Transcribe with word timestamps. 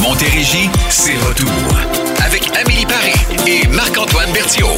Montérégie, 0.00 0.70
c'est 0.88 1.16
retour. 1.28 1.48
Avec 2.24 2.50
Amélie 2.56 2.86
Paris 2.86 3.12
et 3.46 3.66
Marc-Antoine 3.68 4.32
Berthiaume. 4.32 4.68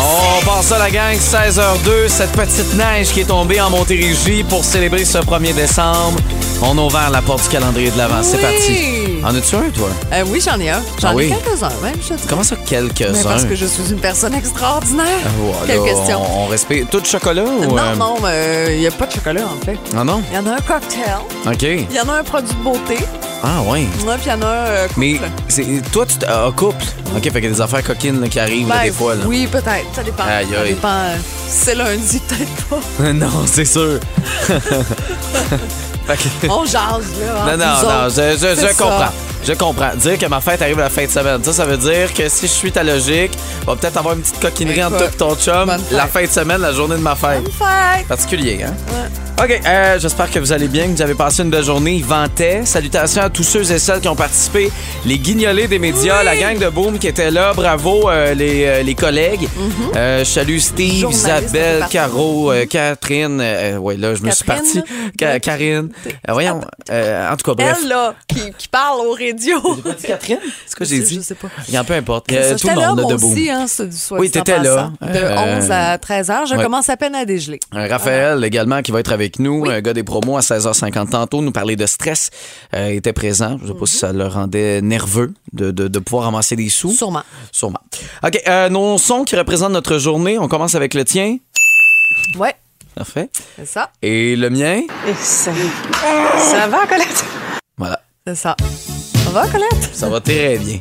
On 0.00 0.44
passe 0.44 0.72
à 0.72 0.78
la 0.78 0.90
gang, 0.90 1.14
16h02, 1.14 2.08
cette 2.08 2.32
petite 2.32 2.74
neige 2.74 3.08
qui 3.08 3.20
est 3.20 3.24
tombée 3.24 3.60
en 3.60 3.70
Montérégie 3.70 4.44
pour 4.44 4.64
célébrer 4.64 5.04
ce 5.04 5.18
1er 5.18 5.54
décembre. 5.54 6.18
On 6.62 6.78
a 6.78 6.80
ouvert 6.80 7.10
la 7.10 7.20
porte 7.22 7.42
du 7.42 7.48
calendrier 7.50 7.90
de 7.90 7.98
l'avant. 7.98 8.22
C'est 8.22 8.38
parti. 8.38 9.05
En 9.26 9.34
as-tu 9.34 9.56
un, 9.56 9.70
toi? 9.70 9.88
Euh, 10.12 10.22
oui, 10.28 10.40
j'en 10.44 10.58
ai 10.60 10.70
un. 10.70 10.80
J'en 11.00 11.08
Ah 11.08 11.14
oui? 11.14 11.24
ai 11.24 11.28
quelques-uns, 11.30 11.68
même, 11.82 11.96
je 12.00 12.08
te 12.10 12.14
dis. 12.14 12.26
Comment 12.28 12.44
ça, 12.44 12.54
quelques-uns? 12.64 13.10
Mais 13.12 13.22
parce 13.24 13.44
que 13.44 13.56
je 13.56 13.66
suis 13.66 13.82
une 13.90 13.98
personne 13.98 14.34
extraordinaire. 14.34 15.06
Voilà, 15.40 15.66
Quelle 15.66 15.82
question. 15.82 16.22
On, 16.22 16.44
on 16.44 16.46
respecte. 16.46 16.90
Tout 16.90 17.00
de 17.00 17.06
chocolat 17.06 17.42
ou. 17.42 17.64
Non, 17.74 17.76
euh, 17.76 17.96
non, 17.96 18.14
mais 18.22 18.74
il 18.76 18.80
n'y 18.80 18.86
a 18.86 18.90
pas 18.92 19.06
de 19.06 19.12
chocolat, 19.12 19.42
en 19.46 19.64
fait. 19.64 19.78
Ah 19.96 20.04
non? 20.04 20.22
Il 20.30 20.36
y 20.36 20.38
en 20.38 20.46
a 20.46 20.52
un 20.54 20.60
cocktail, 20.60 21.16
OK. 21.44 21.62
il 21.62 21.92
y 21.92 22.00
en 22.00 22.08
a 22.08 22.18
un 22.20 22.22
produit 22.22 22.54
de 22.54 22.62
beauté, 22.62 22.98
Ah, 23.42 23.62
ouais, 23.62 23.86
puis 23.96 24.26
il 24.26 24.28
y 24.28 24.32
en 24.32 24.42
a 24.42 24.46
un 24.46 24.48
euh, 24.66 24.86
couple. 24.86 25.00
Mais 25.00 25.20
c'est- 25.48 25.90
toi, 25.90 26.06
tu 26.06 26.18
t- 26.18 26.26
ah, 26.28 26.48
couple. 26.54 26.84
OK, 27.16 27.22
fait 27.24 27.30
qu'il 27.32 27.44
y 27.44 27.46
a 27.46 27.50
des 27.50 27.60
affaires 27.60 27.82
coquines 27.82 28.20
là, 28.20 28.28
qui 28.28 28.38
arrivent 28.38 28.68
là, 28.68 28.76
Ben, 28.76 28.84
des 28.84 28.92
fois. 28.92 29.14
Là. 29.16 29.22
Oui, 29.26 29.48
peut-être. 29.50 29.86
Ça 29.94 30.02
dépend. 30.04 30.22
Aïe, 30.24 30.46
Ça 30.54 30.64
dépend. 30.64 30.88
euh, 30.88 31.16
C'est 31.48 31.74
lundi, 31.74 32.20
peut-être 32.28 32.64
pas. 32.98 33.12
non, 33.12 33.44
c'est 33.46 33.64
sûr. 33.64 33.98
On 36.48 36.64
jase, 36.64 37.10
là. 37.20 37.56
Non, 37.56 37.56
non, 37.56 37.82
non, 37.82 38.08
je, 38.08 38.36
je- 38.38 38.60
je 38.60 38.76
comprends. 38.78 39.12
Je 39.46 39.52
comprends. 39.52 39.94
Dire 39.94 40.18
que 40.18 40.26
ma 40.26 40.40
fête 40.40 40.60
arrive 40.60 40.78
la 40.78 40.90
fin 40.90 41.04
de 41.04 41.10
semaine, 41.10 41.42
ça, 41.44 41.52
ça 41.52 41.64
veut 41.64 41.76
dire 41.76 42.12
que 42.12 42.28
si 42.28 42.46
je 42.48 42.52
suis 42.52 42.72
ta 42.72 42.82
logique, 42.82 43.30
on 43.66 43.72
va 43.72 43.76
peut-être 43.76 43.96
avoir 43.96 44.14
une 44.14 44.20
petite 44.22 44.40
coquinerie 44.40 44.82
entre 44.82 44.98
toi 44.98 45.06
et 45.06 45.16
ton 45.16 45.36
chum 45.36 45.72
la 45.92 46.06
fin 46.08 46.22
de 46.24 46.30
semaine, 46.30 46.60
la 46.60 46.72
journée 46.72 46.96
de 46.96 47.00
ma 47.00 47.14
fête. 47.14 47.42
Bonne 47.44 47.52
fête. 47.52 48.06
Particulier, 48.08 48.64
hein? 48.64 48.74
OK, 49.38 49.60
euh, 49.66 49.98
j'espère 50.00 50.30
que 50.30 50.38
vous 50.38 50.50
allez 50.50 50.66
bien, 50.66 50.84
que 50.86 50.92
vous 50.92 51.02
avez 51.02 51.14
passé 51.14 51.42
une 51.42 51.50
belle 51.50 51.62
journée. 51.62 51.92
Il 51.96 52.04
ventait. 52.06 52.62
Salutations 52.64 53.20
à 53.20 53.28
tous 53.28 53.42
ceux 53.42 53.70
et 53.70 53.78
celles 53.78 54.00
qui 54.00 54.08
ont 54.08 54.16
participé. 54.16 54.72
Les 55.04 55.18
guignolés 55.18 55.68
des 55.68 55.78
médias, 55.78 56.20
Oui. 56.20 56.24
la 56.24 56.36
gang 56.38 56.58
de 56.58 56.68
Boom 56.70 56.98
qui 56.98 57.06
était 57.06 57.30
là. 57.30 57.52
Bravo, 57.54 58.08
euh, 58.08 58.32
les, 58.32 58.64
euh, 58.64 58.82
les 58.82 58.94
collègues. 58.94 59.46
Je 59.94 60.24
salue 60.24 60.56
Steve, 60.58 61.06
Isabelle. 61.10 61.84
Caro, 61.90 62.50
Catherine. 62.70 63.38
ouais, 63.78 63.96
là, 63.98 64.14
je 64.14 64.22
me 64.22 64.30
suis 64.30 64.44
parti. 64.44 64.80
Ca- 65.20 65.38
Karine. 65.38 65.90
Voyons. 66.26 66.60
en 66.90 67.36
tout 67.36 67.50
cas, 67.50 67.62
bref. 67.62 67.78
Elle, 67.82 67.88
là, 67.90 68.14
qui, 68.26 68.40
qui 68.56 68.68
parle 68.68 69.00
au 69.06 69.12
radio. 69.36 69.76
Catherine? 70.02 70.38
C'est 70.64 70.70
ce 70.70 70.76
que 70.76 70.84
j'ai 70.84 70.96
Je 70.96 71.02
dit? 71.06 71.22
sais 71.22 71.34
pas. 71.34 71.48
Bien, 71.68 71.84
peu 71.84 71.94
importe. 71.94 72.32
Euh, 72.32 72.56
tout 72.56 72.68
le 72.68 72.74
monde 72.74 72.82
là, 72.98 73.02
moi 73.02 73.12
de 73.12 73.18
Boom. 73.18 73.32
aussi, 73.32 73.50
hein, 73.50 73.66
Oui, 74.12 74.30
t'étais 74.30 74.58
là. 74.58 74.90
passant. 75.00 75.12
De 75.12 75.18
Euh, 75.18 75.58
11 75.58 75.70
à 75.70 75.98
13 75.98 76.30
heures, 76.30 76.46
je 76.46 76.54
ouais. 76.54 76.62
commence 76.62 76.88
à 76.88 76.96
peine 76.96 77.14
à 77.14 77.24
dégeler. 77.24 77.60
Euh, 77.74 77.86
Raphaël 77.88 78.42
également 78.44 78.82
qui 78.82 78.92
va 78.92 79.00
être 79.00 79.12
avec 79.12 79.38
nous, 79.38 79.62
Oui. 79.62 79.72
un 79.72 79.80
gars 79.80 79.92
des 79.92 80.02
promos 80.04 80.36
à 80.36 80.40
16h50 80.40 81.10
tantôt, 81.10 81.42
nous 81.42 81.52
parler 81.52 81.76
de 81.76 81.86
stress, 81.86 82.30
euh, 82.74 82.88
était 82.88 83.12
présent. 83.12 83.58
Je 83.62 83.68
sais 83.68 83.74
pas 83.78 83.86
si 83.86 83.96
ça 83.96 84.12
le 84.12 84.26
rendait 84.26 84.80
nerveux 84.82 85.32
de, 85.52 85.70
de, 85.70 85.88
de 85.88 85.98
pouvoir 85.98 86.24
ramasser 86.24 86.56
des 86.56 86.68
sous. 86.68 86.90
Sûrement. 86.92 87.22
Sûrement. 87.52 87.80
OK, 88.24 88.40
euh, 88.48 88.68
nos 88.68 88.98
sons 88.98 89.24
qui 89.24 89.36
représentent 89.36 89.72
notre 89.72 89.98
journée, 89.98 90.38
on 90.38 90.48
commence 90.48 90.74
avec 90.74 90.94
le 90.94 91.04
tien. 91.04 91.36
Ouais, 92.38 92.54
Parfait. 92.94 93.28
c'est 93.56 93.66
ça. 93.66 93.90
Et 94.02 94.36
le 94.36 94.50
mien? 94.50 94.80
Et 95.06 95.14
ça, 95.20 95.52
ça 96.38 96.66
va, 96.68 96.86
Colette? 96.86 97.24
Voilà. 97.78 98.00
C'est 98.26 98.34
ça. 98.34 98.56
Ça 99.36 99.42
va, 99.42 99.48
Colette? 99.48 99.90
Ça 99.92 100.08
va 100.08 100.20
très 100.20 100.56
bien. 100.56 100.78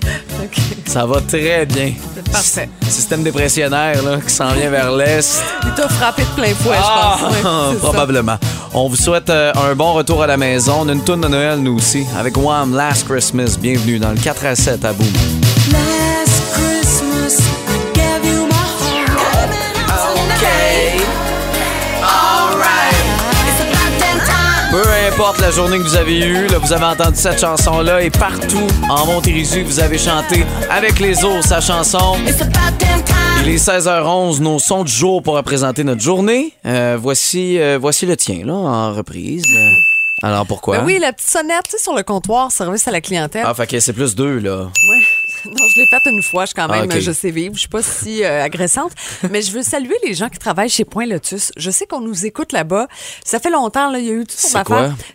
Ça 0.85 1.05
va 1.05 1.19
très 1.19 1.65
bien. 1.65 1.91
Parfait. 2.31 2.69
Système 2.87 3.21
dépressionnaire 3.21 4.01
là, 4.01 4.17
qui 4.25 4.33
s'en 4.33 4.47
vient 4.53 4.69
vers 4.69 4.93
l'est. 4.93 5.43
Il 5.65 5.73
t'a 5.73 5.89
frappé 5.89 6.21
de 6.21 6.41
plein 6.41 6.55
fouet, 6.55 6.77
Ah, 6.79 7.17
je 7.19 7.41
pense. 7.41 7.73
Ça. 7.73 7.79
probablement. 7.81 8.37
On 8.73 8.87
vous 8.87 8.95
souhaite 8.95 9.29
euh, 9.29 9.51
un 9.55 9.75
bon 9.75 9.91
retour 9.91 10.23
à 10.23 10.27
la 10.27 10.37
maison. 10.37 10.77
On 10.83 10.87
a 10.87 10.93
une 10.93 11.03
tourne 11.03 11.19
de 11.21 11.27
Noël, 11.27 11.59
nous 11.59 11.75
aussi, 11.75 12.05
avec 12.17 12.37
Wham! 12.37 12.73
Last 12.73 13.05
Christmas. 13.05 13.57
Bienvenue 13.59 13.99
dans 13.99 14.11
le 14.11 14.17
4 14.17 14.45
à 14.45 14.55
7 14.55 14.85
à 14.85 14.93
Boom. 14.93 16.14
Importe 25.15 25.39
la 25.39 25.49
journée 25.49 25.77
que 25.77 25.83
vous 25.83 25.95
avez 25.95 26.19
eue, 26.19 26.45
là, 26.47 26.57
vous 26.57 26.73
avez 26.73 26.83
entendu 26.83 27.15
cette 27.15 27.39
chanson-là 27.39 28.01
et 28.01 28.09
partout 28.09 28.67
en 28.89 29.05
Montérégie, 29.05 29.63
vous 29.63 29.79
avez 29.79 29.97
chanté 29.97 30.43
avec 30.69 30.99
les 30.99 31.23
autres 31.23 31.47
sa 31.47 31.61
chanson. 31.61 32.17
Il 33.41 33.49
est 33.49 33.65
16h11, 33.65 34.41
nos 34.41 34.59
sons 34.59 34.83
du 34.83 34.91
jour 34.91 35.23
pour 35.23 35.35
représenter 35.35 35.85
notre 35.85 36.01
journée. 36.01 36.51
Euh, 36.65 36.97
voici, 36.99 37.57
euh, 37.61 37.77
voici 37.79 38.05
le 38.05 38.17
tien, 38.17 38.45
là, 38.45 38.55
en 38.55 38.93
reprise. 38.93 39.45
Alors 40.21 40.45
pourquoi? 40.45 40.79
Ben 40.79 40.85
oui, 40.85 40.99
la 40.99 41.13
petite 41.13 41.29
sonnette, 41.29 41.63
tu 41.63 41.77
sais, 41.77 41.83
sur 41.83 41.95
le 41.95 42.03
comptoir, 42.03 42.51
service 42.51 42.85
à 42.89 42.91
la 42.91 42.99
clientèle. 42.99 43.45
Ah, 43.45 43.53
fait 43.53 43.67
que 43.67 43.79
c'est 43.79 43.93
plus 43.93 44.15
deux, 44.15 44.39
là. 44.39 44.63
Ouais. 44.63 45.01
Non, 45.59 45.67
je 45.67 45.79
l'ai 45.79 45.85
faite 45.87 46.01
une 46.05 46.21
fois, 46.23 46.43
je 46.43 46.47
suis 46.47 46.53
quand 46.55 46.67
même, 46.67 46.89
Ah, 46.91 46.95
ok. 46.95 46.99
je 47.01 47.11
sais 47.11 47.31
vivre, 47.31 47.53
je 47.55 47.59
suis 47.61 47.69
pas 47.69 47.81
si 47.81 48.23
euh, 48.23 48.43
agressante, 48.43 48.91
mais 49.31 49.41
je 49.41 49.51
veux 49.51 49.61
saluer 49.63 49.95
les 50.03 50.13
gens 50.13 50.29
qui 50.29 50.39
travaillent 50.39 50.69
chez 50.69 50.85
Point 50.85 51.05
Lotus. 51.05 51.51
Je 51.57 51.69
sais 51.71 51.85
qu'on 51.85 52.01
nous 52.01 52.25
écoute 52.25 52.51
là-bas. 52.51 52.87
Ça 53.23 53.39
fait 53.39 53.49
longtemps, 53.49 53.91
là, 53.91 53.99
il 53.99 54.05
y 54.05 54.09
a 54.09 54.13
eu 54.13 54.25
tout 54.25 54.33
C'est 54.35 54.49
ça? 54.49 54.63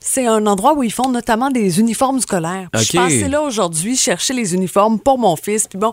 C'est 0.01 0.27
un 0.27 0.47
endroit 0.47 0.75
où 0.75 0.83
ils 0.83 0.93
font 0.93 1.09
notamment 1.09 1.51
des 1.51 1.81
uniformes 1.81 2.21
scolaires. 2.21 2.69
Puis 2.73 2.85
Je 2.85 2.93
passée 2.97 3.29
là 3.29 3.43
aujourd'hui 3.43 3.97
chercher 3.97 4.35
les 4.35 4.55
uniformes 4.55 4.99
pour 5.01 5.19
mon 5.19 5.37
fils. 5.37 5.67
Puis 5.67 5.79
bon, 5.79 5.93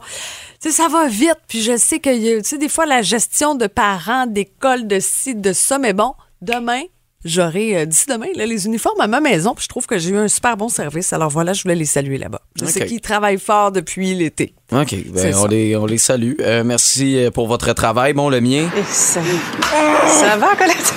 tu 0.61 0.69
sais, 0.69 0.71
ça 0.71 0.87
va 0.87 1.07
vite. 1.07 1.37
Puis 1.47 1.61
je 1.61 1.77
sais 1.77 1.99
que, 1.99 2.09
y 2.09 2.33
a- 2.33 2.41
tu 2.41 2.49
sais, 2.49 2.57
des 2.57 2.69
fois, 2.69 2.85
la 2.85 3.01
gestion 3.01 3.55
de 3.55 3.67
parents, 3.67 4.25
d'école, 4.27 4.87
de 4.87 4.99
ci, 4.99 5.35
de 5.35 5.53
ça, 5.53 5.77
mais 5.79 5.93
bon, 5.93 6.13
demain, 6.41 6.81
J'aurai 7.27 7.77
euh, 7.77 7.85
d'ici 7.85 8.05
demain 8.07 8.27
là, 8.35 8.45
les 8.45 8.65
uniformes 8.65 8.99
à 9.01 9.07
ma 9.07 9.19
maison, 9.19 9.53
puis 9.53 9.63
je 9.63 9.69
trouve 9.69 9.85
que 9.85 9.97
j'ai 9.97 10.09
eu 10.11 10.17
un 10.17 10.27
super 10.27 10.57
bon 10.57 10.69
service. 10.69 11.11
Alors 11.13 11.29
voilà, 11.29 11.53
je 11.53 11.61
voulais 11.63 11.75
les 11.75 11.85
saluer 11.85 12.17
là-bas. 12.17 12.41
Je 12.59 12.65
sais 12.65 12.81
Ok. 12.83 12.87
qu'ils 12.87 13.01
travaillent 13.01 13.39
fort 13.39 13.71
depuis 13.71 14.13
l'été. 14.15 14.53
OK, 14.71 14.95
ben, 15.13 15.35
on, 15.35 15.45
les, 15.45 15.75
on 15.75 15.85
les 15.85 15.97
salue. 15.97 16.33
Euh, 16.39 16.63
merci 16.63 17.17
euh, 17.17 17.31
pour 17.31 17.47
votre 17.47 17.73
travail. 17.73 18.13
Bon, 18.13 18.29
le 18.29 18.41
mien. 18.41 18.69
Ça, 18.89 19.21
ça 20.07 20.37
va, 20.37 20.55
Colette? 20.55 20.93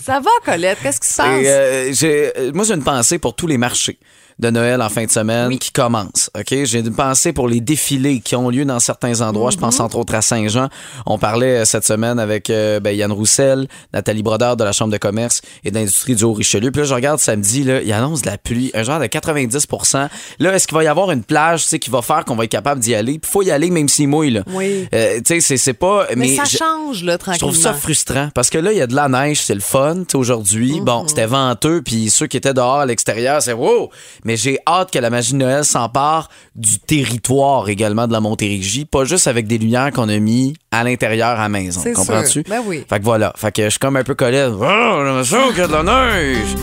Ça 0.00 0.20
va, 0.20 0.30
Colette? 0.44 0.78
Qu'est-ce 0.82 1.00
qui 1.00 1.08
se 1.08 1.16
passe? 1.16 2.02
Euh, 2.04 2.52
moi, 2.54 2.64
j'ai 2.64 2.74
une 2.74 2.84
pensée 2.84 3.18
pour 3.18 3.34
tous 3.34 3.46
les 3.46 3.58
marchés 3.58 3.98
de 4.40 4.50
Noël 4.50 4.80
en 4.82 4.88
fin 4.88 5.04
de 5.04 5.10
semaine 5.10 5.58
qui 5.58 5.70
commencent. 5.70 6.30
OK? 6.38 6.64
J'ai 6.64 6.78
une 6.80 6.94
pensée 6.94 7.32
pour 7.32 7.46
les 7.48 7.60
défilés 7.60 8.20
qui 8.20 8.34
ont 8.36 8.48
lieu 8.48 8.64
dans 8.64 8.80
certains 8.80 9.20
endroits. 9.20 9.50
Je 9.50 9.58
pense 9.58 9.78
Mhm. 9.78 9.84
entre 9.84 9.98
autres 9.98 10.14
à 10.14 10.22
Saint-Jean. 10.22 10.68
On 11.06 11.18
parlait 11.18 11.58
euh, 11.60 11.64
cette 11.64 11.84
semaine 11.86 12.18
avec 12.18 12.50
euh, 12.50 12.80
ben, 12.80 12.96
Yann 12.96 13.12
Roussel, 13.12 13.68
Nathalie 13.92 14.22
Brodeur 14.22 14.56
de 14.56 14.64
la 14.64 14.72
Chambre 14.72 14.92
de 14.92 14.98
commerce 14.98 15.42
et 15.64 15.70
d'industrie 15.70 16.14
du 16.14 16.24
Haut-Richelieu. 16.24 16.70
Puis 16.70 16.80
là, 16.82 16.86
je 16.88 16.94
regarde 16.94 17.20
samedi, 17.20 17.64
là, 17.64 17.82
il 17.82 17.92
annonce 17.92 18.22
de 18.22 18.30
la 18.30 18.38
pluie, 18.38 18.70
un 18.74 18.82
genre 18.82 18.98
de 19.00 19.06
90% 19.06 20.08
Là, 20.38 20.54
est-ce 20.54 20.66
qu'il 20.66 20.76
va 20.76 20.84
y 20.84 20.86
avoir 20.86 21.10
une 21.10 21.22
plage 21.22 21.62
tu 21.62 21.68
sais, 21.68 21.78
qui 21.78 21.90
va 21.90 22.02
faire 22.02 22.24
qu'on 22.24 22.34
va 22.36 22.44
être 22.44 22.50
capable 22.50 22.80
d'y 22.80 22.94
aller? 22.94 23.18
Puis 23.18 23.30
faut 23.30 23.42
y 23.42 23.50
aller 23.50 23.70
même 23.70 23.88
s'il 23.88 24.08
mouille. 24.08 24.30
Là. 24.30 24.42
Oui. 24.48 24.88
Euh, 24.94 25.20
tu 25.24 25.40
sais, 25.40 25.56
c'est- 25.56 25.72
pas... 25.74 26.06
mais, 26.16 26.34
ça 26.36 26.44
je- 26.44 26.56
change, 26.56 27.04
là, 27.04 27.12
je 27.12 27.16
tranquillement. 27.18 27.52
trouve 27.52 27.62
ça 27.62 27.72
frustrant 27.74 28.28
parce 28.34 28.50
que 28.50 28.58
là, 28.58 28.72
il 28.72 28.78
y 28.78 28.82
a 28.82 28.86
de 28.86 28.94
la 28.94 29.08
neige, 29.08 29.42
c'est 29.42 29.54
le 29.54 29.60
fun. 29.60 30.04
Aujourd'hui, 30.14 30.78
Mhm. 30.80 30.84
bon, 30.84 31.08
c'était 31.08 31.26
venteux, 31.26 31.82
puis 31.82 32.10
ceux 32.10 32.26
qui 32.26 32.36
étaient 32.36 32.54
dehors 32.54 32.80
à 32.80 32.86
l'extérieur, 32.86 33.40
c'est 33.42 33.52
wow! 33.52 33.90
Mais 34.24 34.29
j'ai 34.36 34.58
hâte 34.66 34.90
que 34.90 34.98
la 34.98 35.10
magie 35.10 35.32
de 35.32 35.38
Noël 35.38 35.64
s'empare 35.64 36.28
du 36.54 36.78
territoire 36.78 37.68
également 37.68 38.06
de 38.06 38.12
la 38.12 38.20
Montérégie, 38.20 38.84
pas 38.84 39.04
juste 39.04 39.26
avec 39.26 39.46
des 39.46 39.58
lumières 39.58 39.90
qu'on 39.92 40.08
a 40.08 40.18
mis 40.18 40.54
à 40.70 40.84
l'intérieur 40.84 41.30
à 41.30 41.42
la 41.42 41.48
maison. 41.48 41.82
Comprends-tu? 41.94 42.44
Ben 42.48 42.60
oui. 42.64 42.84
Fait 42.88 42.98
que 42.98 43.04
voilà. 43.04 43.32
Fait 43.36 43.52
que 43.52 43.64
je 43.64 43.70
suis 43.70 43.78
comme 43.78 43.96
un 43.96 44.04
peu 44.04 44.14
collé. 44.14 44.48
Oh, 44.50 44.58
j'ai 44.60 45.04
l'impression 45.04 45.48
qu'il 45.48 45.58
y 45.58 45.60
a 45.62 45.66
de 45.66 45.72
la 45.72 45.82
neige! 45.82 46.56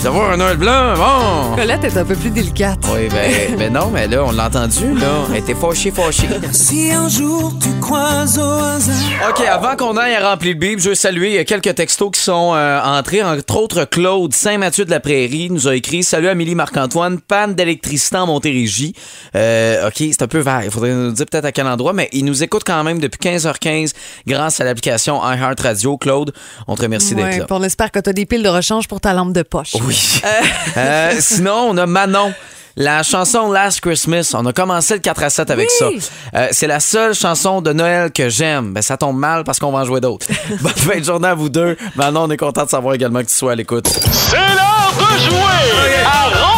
Ça 0.00 0.10
va, 0.10 0.32
un 0.32 0.36
Noël 0.36 0.56
blanc, 0.58 0.94
bon! 0.96 1.56
Colette 1.56 1.84
est 1.84 1.96
un 1.96 2.04
peu 2.04 2.14
plus 2.14 2.30
délicate. 2.30 2.78
Oui, 2.92 3.08
ben, 3.08 3.56
ben 3.56 3.72
non, 3.72 3.90
mais 3.90 4.06
là, 4.06 4.24
on 4.24 4.32
l'a 4.32 4.46
entendu, 4.46 4.92
là. 4.94 5.24
Elle 5.30 5.38
était 5.38 5.54
fâchée, 5.54 5.90
fâchée. 5.90 6.28
Si 6.52 6.90
un 6.92 7.08
jour 7.08 7.54
tu 7.60 7.70
croises 7.80 8.38
au 8.38 8.42
hasard. 8.42 8.94
OK, 9.30 9.40
avant 9.46 9.76
qu'on 9.76 9.96
aille 9.96 10.14
à 10.14 10.30
remplir 10.30 10.52
le 10.52 10.58
bib, 10.58 10.78
je 10.78 10.90
veux 10.90 10.94
saluer 10.94 11.42
quelques 11.46 11.74
textos 11.74 12.10
qui 12.12 12.20
sont 12.20 12.52
euh, 12.54 12.80
entrés. 12.82 13.22
Entre 13.22 13.56
autres, 13.56 13.84
Claude 13.84 14.34
Saint-Mathieu 14.34 14.84
de 14.84 14.90
la 14.90 15.00
Prairie 15.00 15.48
nous 15.50 15.68
a 15.68 15.74
écrit 15.74 16.02
Salut 16.02 16.28
Amélie 16.28 16.54
Marc-Antoine, 16.54 17.13
panne 17.20 17.54
d'électricité 17.54 18.16
en 18.16 18.26
Montérégie. 18.26 18.94
Euh, 19.36 19.88
OK, 19.88 19.94
c'est 19.98 20.22
un 20.22 20.26
peu 20.28 20.38
vague. 20.40 20.64
Il 20.66 20.70
faudrait 20.70 20.92
nous 20.92 21.12
dire 21.12 21.26
peut-être 21.26 21.44
à 21.44 21.52
quel 21.52 21.66
endroit, 21.66 21.92
mais 21.92 22.08
il 22.12 22.24
nous 22.24 22.42
écoute 22.42 22.62
quand 22.66 22.82
même 22.84 22.98
depuis 22.98 23.18
15h15 23.30 23.92
grâce 24.26 24.60
à 24.60 24.64
l'application 24.64 25.20
iHeartRadio. 25.22 25.96
Claude, 25.98 26.32
on 26.68 26.74
te 26.76 26.82
remercie 26.82 27.14
d'être 27.14 27.38
là. 27.38 27.46
on 27.50 27.62
espère 27.62 27.90
que 27.90 27.98
tu 28.00 28.10
as 28.10 28.12
des 28.12 28.26
piles 28.26 28.42
de 28.42 28.48
rechange 28.48 28.88
pour 28.88 29.00
ta 29.00 29.12
lampe 29.12 29.32
de 29.32 29.42
poche. 29.42 29.74
Oui. 29.82 30.20
Euh, 30.76 31.12
sinon, 31.20 31.68
on 31.70 31.76
a 31.76 31.86
Manon. 31.86 32.32
La 32.76 33.04
chanson 33.04 33.52
Last 33.52 33.80
Christmas, 33.80 34.32
on 34.34 34.44
a 34.46 34.52
commencé 34.52 34.94
le 34.94 35.00
4 35.00 35.22
à 35.22 35.30
7 35.30 35.50
avec 35.52 35.68
Oui. 35.68 36.00
ça. 36.00 36.36
Euh, 36.36 36.48
c'est 36.50 36.66
la 36.66 36.80
seule 36.80 37.14
chanson 37.14 37.60
de 37.62 37.72
Noël 37.72 38.10
que 38.10 38.28
j'aime. 38.28 38.72
Ben, 38.72 38.82
ça 38.82 38.96
tombe 38.96 39.16
mal 39.16 39.44
parce 39.44 39.60
qu'on 39.60 39.70
va 39.70 39.78
en 39.80 39.84
jouer 39.84 40.00
d'autres. 40.00 40.26
Bonne 40.60 40.72
fin 40.72 40.98
de 40.98 41.04
journée 41.04 41.28
à 41.28 41.34
vous 41.34 41.48
deux. 41.48 41.76
Manon, 41.94 42.24
on 42.24 42.30
est 42.30 42.36
content 42.36 42.64
de 42.64 42.70
savoir 42.70 42.94
également 42.94 43.20
que 43.20 43.26
tu 43.28 43.34
sois 43.34 43.52
à 43.52 43.54
l'écoute. 43.54 43.86
C'est 44.10 44.36
l'heure 44.36 44.92
de 44.98 45.18
jouer 45.20 46.04
à 46.04 46.28
Rempli 46.36 46.53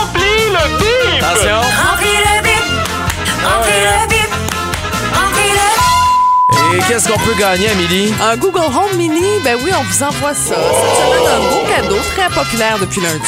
le 0.68 0.78
bip! 0.78 1.22
Attention! 1.22 1.60
Remplis 1.60 2.18
le 2.26 2.42
bip, 2.42 2.66
remplis 3.44 3.82
le 3.84 4.08
bip, 4.08 4.30
Et 6.74 6.78
qu'est-ce 6.88 7.08
qu'on 7.08 7.18
peut 7.18 7.34
gagner, 7.38 7.68
Amélie? 7.70 8.12
Un 8.22 8.36
Google 8.36 8.58
Home 8.60 8.96
Mini, 8.96 9.22
ben 9.44 9.56
oui, 9.62 9.70
on 9.78 9.82
vous 9.82 10.02
envoie 10.02 10.34
ça. 10.34 10.54
Cette 10.54 10.96
semaine, 10.96 11.26
un 11.34 11.40
beau 11.50 11.62
cadeau 11.68 11.98
très 12.16 12.28
populaire 12.34 12.78
depuis 12.78 13.00
lundi. 13.00 13.20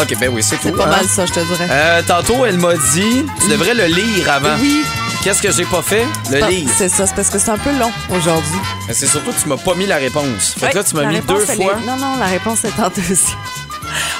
OK, 0.00 0.16
ben 0.18 0.30
oui, 0.32 0.42
c'est 0.42 0.56
tout. 0.56 0.62
C'est 0.68 0.72
pas 0.76 0.84
hein? 0.84 0.90
mal 0.90 1.06
ça, 1.06 1.26
je 1.26 1.32
te 1.32 1.40
dirais. 1.40 1.68
Euh, 1.70 2.02
tantôt, 2.06 2.44
elle 2.46 2.58
m'a 2.58 2.74
dit, 2.74 3.26
tu 3.40 3.48
devrais 3.48 3.74
le 3.74 3.86
lire 3.86 4.30
avant. 4.30 4.56
Oui. 4.60 4.82
Qu'est-ce 5.22 5.40
que 5.42 5.52
j'ai 5.52 5.64
pas 5.64 5.82
fait? 5.82 6.06
Le 6.32 6.42
Ah, 6.42 6.48
lire. 6.48 6.68
C'est 6.76 6.88
ça, 6.88 7.06
c'est 7.06 7.14
parce 7.14 7.28
que 7.30 7.38
c'est 7.38 7.50
un 7.50 7.58
peu 7.58 7.70
long 7.78 7.92
aujourd'hui. 8.10 8.58
Mais 8.88 8.94
C'est 8.94 9.06
surtout 9.06 9.30
que 9.32 9.40
tu 9.40 9.48
m'as 9.48 9.56
pas 9.56 9.74
mis 9.74 9.86
la 9.86 9.96
réponse. 9.96 10.54
Fait 10.58 10.70
que 10.70 10.76
là, 10.78 10.82
tu 10.84 10.96
m'as 10.96 11.04
mis 11.04 11.16
réponse, 11.16 11.46
deux 11.46 11.54
fois. 11.54 11.74
est- 11.80 11.86
Non, 11.86 11.96
non, 11.96 12.16
la 12.18 12.26
réponse 12.26 12.64
est 12.64 12.80
en 12.80 12.88
deuxième. 12.88 13.38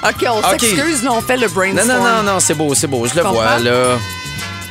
OK, 0.04 0.26
on 0.28 0.50
s'excuse, 0.50 1.02
là, 1.04 1.12
on 1.12 1.20
fait 1.20 1.37
le 1.37 1.46
Non, 1.46 1.52
brainstorm. 1.54 1.88
non, 1.88 2.22
non, 2.22 2.32
non, 2.34 2.40
c'est 2.40 2.54
beau, 2.54 2.75
c'est 2.75 2.87
beau. 2.88 3.06
Je 3.06 3.14
le 3.14 3.22
Comprends? 3.22 3.34
vois, 3.40 3.58
là. 3.58 3.99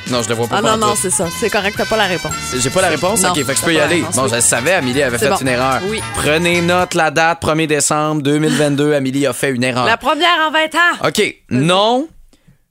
Non, 0.10 0.22
je 0.24 0.28
le 0.30 0.36
vois 0.36 0.48
pas. 0.48 0.57
Ah 0.57 0.62
non, 0.62 0.75
non, 0.78 0.94
c'est 0.95 1.10
ça. 1.10 1.28
C'est 1.39 1.50
correct, 1.50 1.75
t'as 1.78 1.86
pas 1.86 1.95
la 1.95 2.06
réponse. 2.06 2.33
J'ai 2.57 2.69
pas 2.69 2.81
la 2.81 2.89
réponse? 2.89 3.22
Non, 3.22 3.30
OK, 3.30 3.36
fait 3.45 3.54
que 3.54 3.60
je 3.60 3.63
peux 3.63 3.74
y 3.74 3.80
aller. 3.80 3.95
réponse, 4.01 4.16
Bon, 4.16 4.24
oui. 4.24 4.30
je 4.36 4.42
savais, 4.42 4.74
Amélie 4.74 5.04
avait 5.04 5.18
fait 5.18 5.30
bon. 5.30 5.38
une 5.38 5.48
erreur. 5.48 5.80
Oui. 5.89 6.01
Prenez 6.16 6.62
note, 6.62 6.95
la 6.95 7.12
date, 7.12 7.42
1er 7.42 7.68
décembre 7.68 8.22
2022, 8.24 8.94
Amélie 8.94 9.25
a 9.25 9.31
fait 9.31 9.51
une 9.51 9.63
erreur. 9.63 9.86
La 9.86 9.95
première 9.98 10.38
en 10.48 10.51
20 10.51 10.60
ans. 10.75 11.07
OK, 11.07 11.36
non. 11.50 12.07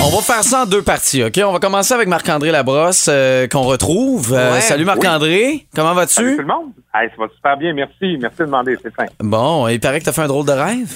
On 0.06 0.10
va 0.10 0.22
faire 0.22 0.44
ça 0.44 0.62
en 0.62 0.66
deux 0.66 0.82
parties, 0.82 1.24
OK? 1.24 1.40
On 1.44 1.52
va 1.52 1.58
commencer 1.58 1.92
avec 1.92 2.06
Marc-André 2.06 2.52
Labrosse, 2.52 3.08
euh, 3.10 3.48
qu'on 3.48 3.62
retrouve. 3.62 4.32
Euh, 4.32 4.52
Ouais. 4.52 4.60
Salut 4.60 4.84
Marc-André. 4.84 5.66
Comment 5.74 5.94
Salut 5.94 6.28
vas-tu? 6.30 6.36
tout 6.36 6.42
le 6.42 6.46
monde. 6.46 6.70
Hey, 6.94 7.08
ça 7.10 7.14
va 7.18 7.28
super 7.34 7.56
bien, 7.56 7.72
merci. 7.72 8.16
Merci 8.20 8.38
de 8.38 8.44
demander, 8.44 8.76
c'est 8.80 8.94
fin. 8.94 9.06
Bon, 9.20 9.66
il 9.68 9.80
paraît 9.80 9.98
que 9.98 10.04
t'as 10.04 10.12
fait 10.12 10.22
un 10.22 10.28
drôle 10.28 10.46
de 10.46 10.52
rêve. 10.52 10.92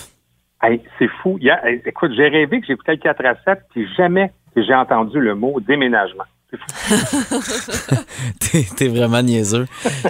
Hey, 0.63 0.81
c'est 0.99 1.09
fou. 1.23 1.39
Écoute, 1.87 2.13
j'ai 2.17 2.29
rêvé 2.29 2.61
que 2.61 2.67
j'écoutais 2.69 2.93
le 2.93 2.99
4 2.99 3.25
à 3.27 3.35
7, 3.45 3.59
puis 3.75 3.89
jamais 3.97 4.31
que 4.55 4.63
j'ai 4.63 4.75
entendu 4.75 5.19
le 5.19 5.35
mot 5.35 5.59
déménagement. 5.61 6.25
T'es 8.41 8.67
t'es 8.77 8.89
vraiment 8.89 9.23
niaiseux. 9.23 9.67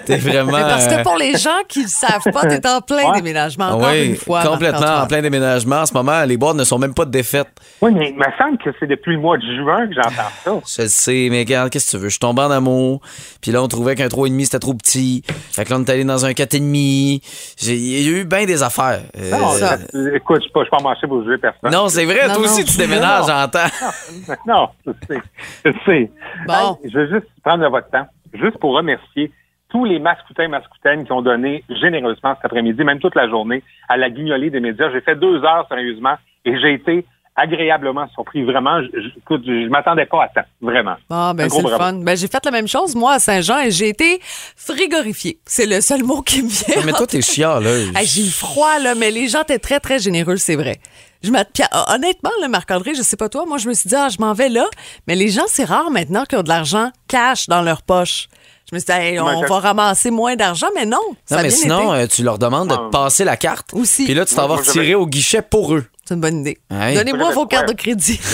T'es 0.06 0.16
vraiment... 0.16 0.52
Mais 0.52 0.62
parce 0.62 0.86
euh, 0.86 0.96
que 0.98 1.02
pour 1.02 1.16
les 1.16 1.36
gens 1.36 1.58
qui 1.68 1.82
ne 1.82 1.88
savent 1.88 2.22
pas, 2.32 2.46
t'es 2.46 2.66
en 2.66 2.80
plein 2.80 3.10
Ouais. 3.10 3.16
déménagement. 3.16 3.66
Encore 3.70 3.90
oui, 3.90 4.06
une 4.06 4.16
fois. 4.16 4.42
complètement 4.44 5.02
en 5.02 5.06
plein 5.06 5.20
déménagement. 5.22 5.80
En 5.82 5.86
ce 5.86 5.92
moment, 5.94 6.22
les 6.24 6.36
boîtes 6.36 6.56
ne 6.56 6.64
sont 6.64 6.78
même 6.78 6.94
pas 6.94 7.04
défaites. 7.04 7.48
Oui, 7.82 7.92
mais 7.94 8.10
il 8.10 8.16
me 8.16 8.24
semble 8.38 8.58
que 8.58 8.70
c'est 8.78 8.86
depuis 8.86 9.12
le 9.14 9.20
mois 9.20 9.36
de 9.38 9.42
juin 9.42 9.86
que 9.86 9.94
j'entends 9.94 10.10
ça. 10.44 10.62
Je 10.76 10.82
le 10.82 10.88
sais, 10.88 11.28
mais 11.30 11.40
regarde, 11.40 11.70
qu'est-ce 11.70 11.86
que 11.92 11.96
tu 11.96 12.02
veux? 12.02 12.08
Je 12.08 12.12
suis 12.14 12.18
tombé 12.18 12.42
en 12.42 12.50
amour. 12.50 13.00
Puis 13.40 13.50
là, 13.52 13.62
on 13.62 13.68
trouvait 13.68 13.94
qu'un 13.94 14.08
3,5 14.08 14.44
c'était 14.44 14.58
trop 14.58 14.74
petit. 14.74 15.22
Fait 15.52 15.64
que 15.64 15.70
là, 15.70 15.76
on 15.78 15.84
est 15.84 15.90
allé 15.90 16.04
dans 16.04 16.24
un 16.24 16.32
4,5. 16.32 17.20
J'ai- 17.58 17.74
Il 17.76 18.02
y 18.10 18.14
a 18.14 18.18
eu 18.20 18.24
bien 18.24 18.44
des 18.46 18.62
affaires. 18.62 19.00
Euh, 19.18 19.30
Non, 19.30 19.50
ça. 19.52 19.78
euh, 19.94 20.14
écoute, 20.16 20.38
je 20.38 20.42
suis 20.44 20.52
pas, 20.52 20.64
pas 20.70 20.82
marché 20.82 21.06
pour 21.06 21.22
juger 21.24 21.38
personne. 21.38 21.70
non, 21.72 21.88
c'est 21.88 22.04
vrai, 22.04 22.28
Non, 22.28 22.34
toi 22.34 22.46
non. 22.46 22.52
aussi, 22.52 22.64
tu 22.64 22.76
déménages, 22.76 23.26
Non. 23.26 23.26
j'entends. 23.26 24.36
non, 24.46 24.68
je 24.86 24.92
sais. 25.08 25.20
Je 25.64 25.70
sais. 25.86 26.10
Bon. 26.46 26.78
Hey, 26.82 26.90
je 26.90 26.98
veux 26.98 27.08
juste 27.08 27.26
prendre 27.44 27.68
votre 27.68 27.90
temps, 27.90 28.06
juste 28.34 28.58
pour 28.58 28.74
remercier 28.74 29.30
tous 29.70 29.84
les 29.84 29.98
mascoutains 29.98 30.44
et 30.44 30.48
mascoutaines 30.48 31.04
qui 31.04 31.12
ont 31.12 31.22
donné 31.22 31.64
généreusement 31.68 32.34
cet 32.34 32.44
après-midi, 32.44 32.82
même 32.84 32.98
toute 32.98 33.14
la 33.14 33.28
journée, 33.28 33.62
à 33.88 33.96
la 33.96 34.10
guignolée 34.10 34.50
des 34.50 34.60
médias. 34.60 34.90
J'ai 34.90 35.00
fait 35.00 35.14
deux 35.14 35.42
heures, 35.44 35.66
sérieusement, 35.68 36.14
et 36.44 36.58
j'ai 36.58 36.74
été 36.74 37.06
agréablement 37.36 38.08
surpris. 38.08 38.42
Vraiment, 38.42 38.82
je, 38.82 38.88
je, 39.00 39.18
écoute, 39.18 39.42
je, 39.46 39.64
je 39.64 39.68
m'attendais 39.68 40.06
pas 40.06 40.24
à 40.24 40.28
ça. 40.34 40.44
Vraiment. 40.60 40.96
Ah, 41.08 41.32
ben 41.34 41.48
c'est 41.48 41.62
le 41.62 41.68
fun. 41.68 41.94
Ben, 41.94 42.16
j'ai 42.16 42.26
fait 42.26 42.44
la 42.44 42.50
même 42.50 42.66
chose, 42.68 42.94
moi, 42.94 43.12
à 43.14 43.18
Saint-Jean, 43.18 43.60
et 43.60 43.70
j'ai 43.70 43.88
été 43.88 44.20
frigorifiée. 44.56 45.38
C'est 45.46 45.66
le 45.66 45.80
seul 45.80 46.02
mot 46.02 46.22
qui 46.22 46.42
me 46.42 46.48
vient. 46.48 46.84
mais 46.84 46.92
toi, 46.92 47.06
t'es 47.06 47.22
chiant, 47.22 47.60
là. 47.60 47.70
Hey, 47.96 48.06
j'ai 48.06 48.22
eu 48.22 48.30
froid, 48.30 48.78
là, 48.80 48.94
mais 48.94 49.10
les 49.10 49.28
gens 49.28 49.42
étaient 49.42 49.58
très, 49.58 49.80
très 49.80 49.98
généreux, 49.98 50.36
c'est 50.36 50.56
vrai. 50.56 50.78
Je 51.22 51.30
m'att- 51.30 51.50
Puis, 51.52 51.62
euh, 51.62 51.94
honnêtement, 51.94 52.30
là, 52.40 52.48
Marc-André, 52.48 52.94
je 52.94 53.02
sais 53.02 53.16
pas 53.16 53.28
toi, 53.28 53.44
moi, 53.46 53.58
je 53.58 53.68
me 53.68 53.74
suis 53.74 53.88
dit, 53.88 53.94
ah, 53.94 54.08
je 54.08 54.18
m'en 54.18 54.32
vais 54.32 54.48
là. 54.48 54.66
Mais 55.06 55.14
les 55.16 55.28
gens, 55.28 55.44
c'est 55.48 55.64
rare 55.64 55.90
maintenant 55.90 56.24
qu'ils 56.24 56.38
ont 56.38 56.42
de 56.42 56.48
l'argent 56.48 56.90
cash 57.08 57.46
dans 57.46 57.62
leur 57.62 57.82
poche. 57.82 58.28
Je 58.70 58.76
me 58.76 58.80
suis 58.80 58.86
dit, 58.86 58.92
hey, 58.92 59.20
on 59.20 59.42
va 59.42 59.58
ramasser 59.58 60.10
moins 60.10 60.36
d'argent, 60.36 60.68
mais 60.74 60.86
non. 60.86 60.98
ça 61.26 61.34
Non, 61.34 61.40
a 61.40 61.42
mais 61.42 61.48
bien 61.48 61.56
sinon, 61.58 61.92
été. 61.94 62.02
euh, 62.02 62.06
tu 62.06 62.22
leur 62.22 62.38
demandes 62.38 62.68
de 62.70 62.74
te 62.74 62.80
Ah. 62.80 62.88
passer 62.92 63.24
la 63.24 63.36
carte. 63.36 63.74
Aussi. 63.74 64.04
Puis 64.04 64.14
là, 64.14 64.24
tu 64.24 64.34
t'en 64.34 64.46
vas 64.48 64.56
retirer 64.56 64.94
au 64.94 65.06
guichet 65.06 65.42
pour 65.42 65.74
eux. 65.74 65.84
C'est 66.06 66.14
une 66.14 66.20
bonne 66.20 66.40
idée. 66.40 66.58
Hey. 66.70 66.94
Donnez-moi 66.96 67.18
Moi, 67.26 67.32
vos 67.34 67.46
cartes 67.46 67.68
de 67.68 67.74
crédit. 67.74 68.18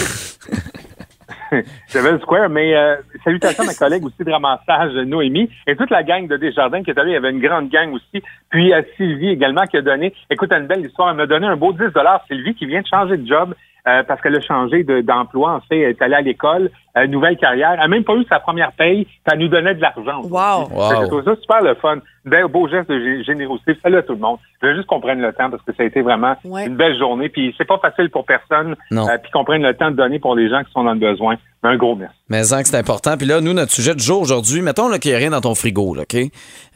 J'avais 1.88 2.18
square, 2.18 2.48
mais 2.48 2.74
euh, 2.74 2.96
salutations 3.24 3.64
à 3.64 3.66
ma 3.66 3.74
collègue 3.74 4.04
aussi 4.04 4.24
de 4.24 4.30
ramassage, 4.30 4.94
Noémie, 4.94 5.50
et 5.66 5.76
toute 5.76 5.90
la 5.90 6.02
gang 6.02 6.26
de 6.26 6.36
Desjardins 6.36 6.82
qui 6.82 6.90
est 6.90 6.98
allée. 6.98 7.10
Il 7.10 7.14
y 7.14 7.16
avait 7.16 7.30
une 7.30 7.40
grande 7.40 7.68
gang 7.68 7.92
aussi. 7.92 8.22
Puis 8.50 8.72
euh, 8.72 8.82
Sylvie 8.96 9.30
également 9.30 9.64
qui 9.64 9.76
a 9.76 9.82
donné, 9.82 10.14
écoute, 10.30 10.52
une 10.52 10.66
belle 10.66 10.84
histoire. 10.84 11.10
Elle 11.10 11.16
m'a 11.16 11.26
donné 11.26 11.46
un 11.46 11.56
beau 11.56 11.72
10 11.72 11.78
Sylvie 12.28 12.54
qui 12.54 12.66
vient 12.66 12.82
de 12.82 12.86
changer 12.86 13.16
de 13.16 13.26
job 13.26 13.54
euh, 13.88 14.02
parce 14.02 14.20
qu'elle 14.20 14.34
a 14.36 14.40
changé 14.40 14.82
de- 14.84 15.00
d'emploi. 15.00 15.52
en 15.54 15.60
fait, 15.60 15.78
elle 15.80 15.90
est 15.90 16.02
allée 16.02 16.14
à 16.14 16.20
l'école, 16.20 16.70
euh, 16.96 17.06
nouvelle 17.06 17.36
carrière. 17.36 17.72
Elle 17.72 17.78
n'a 17.80 17.88
même 17.88 18.04
pas 18.04 18.14
eu 18.14 18.24
sa 18.28 18.40
première 18.40 18.72
paye, 18.72 19.04
puis 19.04 19.14
elle 19.32 19.38
nous 19.38 19.48
donnait 19.48 19.74
de 19.74 19.80
l'argent. 19.80 20.22
Wow. 20.24 20.68
Wow. 20.70 21.02
Je 21.02 21.06
trouve 21.06 21.24
ça 21.24 21.36
super 21.40 21.62
le 21.62 21.74
fun. 21.76 21.98
Bel, 22.24 22.46
beau 22.48 22.66
geste 22.68 22.88
de 22.90 22.98
gé- 22.98 23.24
générosité. 23.24 23.76
Salut 23.82 23.98
à 23.98 24.02
tout 24.02 24.14
le 24.14 24.18
monde. 24.18 24.38
Je 24.60 24.66
veux 24.66 24.74
juste 24.74 24.86
qu'on 24.88 25.00
prenne 25.00 25.20
le 25.20 25.32
temps 25.32 25.48
parce 25.50 25.62
que 25.62 25.72
ça 25.76 25.84
a 25.84 25.86
été 25.86 26.02
vraiment 26.02 26.34
Ouais. 26.44 26.66
une 26.66 26.74
belle 26.76 26.98
journée. 26.98 27.28
Puis 27.28 27.54
c'est 27.56 27.64
pas 27.66 27.78
facile 27.78 28.10
pour 28.10 28.24
personne. 28.26 28.74
Non. 28.90 29.08
Euh, 29.08 29.16
puis 29.22 29.30
qu'on 29.30 29.44
prenne 29.44 29.62
le 29.62 29.74
temps 29.76 29.90
de 29.92 29.96
donner 29.96 30.18
pour 30.18 30.34
les 30.34 30.48
gens 30.50 30.64
qui 30.64 30.72
sont 30.72 30.82
dans 30.82 30.94
le 30.94 30.98
besoin. 30.98 31.36
Mais 31.62 31.70
un 31.70 31.76
gros 31.76 31.94
merci. 31.94 32.14
Mais 32.28 32.40
que 32.40 32.46
c'est 32.68 32.76
important. 32.78 33.16
Puis 33.16 33.26
là, 33.26 33.40
nous, 33.40 33.52
notre 33.52 33.70
sujet 33.72 33.94
du 33.94 34.02
jour 34.02 34.20
aujourd'hui, 34.20 34.60
mettons 34.62 34.90
qu'il 34.98 35.12
n'y 35.12 35.14
a 35.14 35.18
rien 35.18 35.30
dans 35.30 35.40
ton 35.40 35.54
frigo, 35.54 35.94
là, 35.94 36.02
OK? 36.02 36.16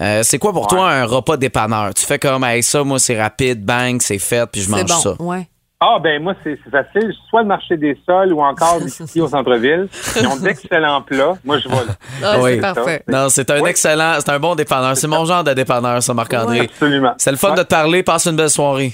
Euh, 0.01 0.21
c'est 0.23 0.39
quoi 0.39 0.53
pour 0.53 0.63
Ouais. 0.63 0.69
toi 0.79 0.89
un 0.91 1.05
repas 1.05 1.37
dépanneur? 1.37 1.93
Tu 1.95 2.07
fais 2.07 2.21
comme, 2.21 2.45
hey, 2.45 2.63
ça, 2.63 2.85
moi, 2.85 3.01
c'est 3.01 3.21
rapide, 3.21 3.65
bang, 3.65 3.97
c'est 4.01 4.19
fait, 4.21 4.49
puis 4.51 4.61
je 4.61 4.71
mange 4.71 4.83
bon. 4.85 4.95
ça. 4.95 5.15
Ouais. 5.21 5.49
Ah 5.83 5.99
ben 5.99 6.23
moi 6.23 6.35
c'est 6.45 6.59
c'est 6.63 6.71
facile, 6.71 7.11
soit 7.31 7.41
le 7.41 7.49
marché 7.49 7.75
des 7.79 7.99
sols 8.05 8.35
ou 8.35 8.43
encore 8.43 8.81
ici 8.85 9.19
au 9.21 9.29
centre-ville. 9.29 9.89
Ils 10.21 10.27
ont 10.27 10.37
d'excellents 10.37 11.01
plats. 11.01 11.39
Moi 11.43 11.59
je 11.59 11.69
vais 11.69 11.75
là. 11.75 11.95
Ah, 12.23 12.37
Oui. 12.41 12.51
C'est 12.57 12.61
parfait. 12.61 13.03
Non, 13.09 13.29
c'est 13.31 13.51
un 13.51 13.61
Oui. 13.63 13.71
excellent, 13.71 14.13
c'est 14.19 14.29
un 14.31 14.39
bon 14.39 14.55
dépanneur. 14.55 14.95
C'est 14.97 15.09
mon 15.09 15.25
genre 15.25 15.43
de 15.43 15.55
dépanneur, 15.55 16.03
ça, 16.03 16.13
Marc-André. 16.13 16.61
Absolument. 16.71 17.15
C'est 17.17 17.31
le 17.31 17.39
fun 17.39 17.51
Ouais. 17.53 17.57
de 17.57 17.63
te 17.63 17.69
parler. 17.69 18.03
Passe 18.03 18.27
une 18.27 18.37
belle 18.37 18.51
soirée. 18.51 18.93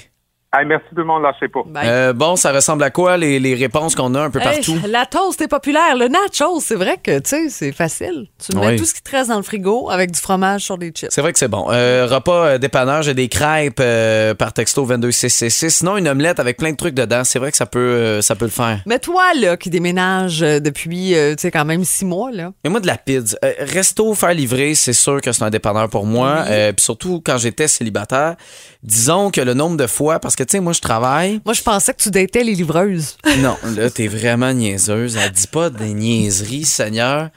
Hey, 0.55 0.65
merci 0.65 0.85
tout 0.91 0.95
le 0.95 1.03
monde, 1.03 1.23
lâchez 1.23 1.49
pas. 1.49 1.59
Euh, 1.83 2.13
bon, 2.13 2.37
ça 2.37 2.53
ressemble 2.53 2.81
à 2.81 2.89
quoi 2.89 3.17
les, 3.17 3.37
les 3.37 3.53
réponses 3.53 3.95
qu'on 3.95 4.15
a 4.15 4.21
un 4.21 4.29
peu 4.29 4.39
Hey, 4.39 4.45
partout? 4.55 4.77
la 4.87 5.05
toast 5.05 5.41
est 5.41 5.49
populaire. 5.49 5.97
Le 5.97 6.07
nachos, 6.07 6.61
c'est 6.61 6.75
vrai 6.75 6.95
que, 7.03 7.19
tu 7.19 7.29
sais, 7.29 7.49
c'est 7.49 7.73
facile. 7.73 8.27
Tu 8.39 8.55
mets 8.57 8.65
Oui. 8.67 8.75
tout 8.77 8.85
ce 8.85 8.93
qui 8.93 9.01
te 9.03 9.11
reste 9.11 9.29
dans 9.29 9.35
le 9.35 9.43
frigo 9.43 9.89
avec 9.91 10.09
du 10.11 10.19
fromage 10.19 10.61
sur 10.61 10.77
des 10.77 10.91
chips. 10.91 11.09
C'est 11.11 11.19
vrai 11.19 11.33
que 11.33 11.39
c'est 11.39 11.49
bon. 11.49 11.67
Euh, 11.69 12.07
repas 12.09 12.45
euh, 12.45 12.57
dépanneur, 12.59 13.01
j'ai 13.01 13.13
des 13.13 13.27
crêpes 13.27 13.81
euh, 13.81 14.33
par 14.35 14.53
texto 14.53 14.85
22666. 14.85 15.69
Sinon, 15.79 15.97
une 15.97 16.07
omelette 16.07 16.39
avec 16.39 16.55
plein 16.55 16.71
de 16.71 16.77
trucs 16.77 16.95
dedans. 16.95 17.25
C'est 17.25 17.39
vrai 17.39 17.51
que 17.51 17.57
ça 17.57 17.65
peut, 17.65 17.79
euh, 17.79 18.21
ça 18.21 18.35
peut 18.35 18.45
le 18.45 18.51
faire. 18.51 18.79
Mais 18.85 18.99
toi, 18.99 19.33
là, 19.35 19.57
qui 19.57 19.69
déménage 19.69 20.39
depuis, 20.39 21.13
euh, 21.13 21.35
tu 21.35 21.41
sais, 21.41 21.51
quand 21.51 21.65
même 21.65 21.83
six 21.83 22.05
mois, 22.05 22.31
là. 22.31 22.53
Mais 22.63 22.69
moi, 22.69 22.79
de 22.79 22.87
la 22.87 22.97
pizza. 22.97 23.37
Euh, 23.43 23.51
resto, 23.59 24.13
faire 24.13 24.33
livrer, 24.33 24.75
c'est 24.75 24.93
sûr 24.93 25.19
que 25.21 25.33
c'est 25.33 25.43
un 25.43 25.49
dépanneur 25.49 25.89
pour 25.89 26.05
moi. 26.05 26.45
Euh, 26.47 26.71
Puis 26.71 26.85
surtout, 26.85 27.21
quand 27.23 27.37
j'étais 27.37 27.67
célibataire, 27.67 28.35
disons 28.81 29.29
que 29.29 29.41
le 29.41 29.53
nombre 29.53 29.75
de 29.75 29.87
fois, 29.87 30.19
parce 30.19 30.36
que, 30.37 30.43
tu 30.43 30.51
sais, 30.51 30.59
moi, 30.59 30.71
je 30.73 30.81
travaille. 30.81 31.41
Moi, 31.43 31.53
je 31.53 31.61
pensais 31.63 31.93
que 31.93 32.01
tu 32.01 32.09
datais 32.11 32.43
les 32.43 32.53
livreuses. 32.55 33.17
Non, 33.39 33.55
là, 33.75 33.89
t'es 33.89 34.07
vraiment 34.07 34.51
niaiseuse. 34.53 35.15
Elle 35.17 35.31
dit 35.31 35.47
pas 35.47 35.69
des 35.69 35.93
niaiseries, 35.93 36.65
Seigneur. 36.65 37.29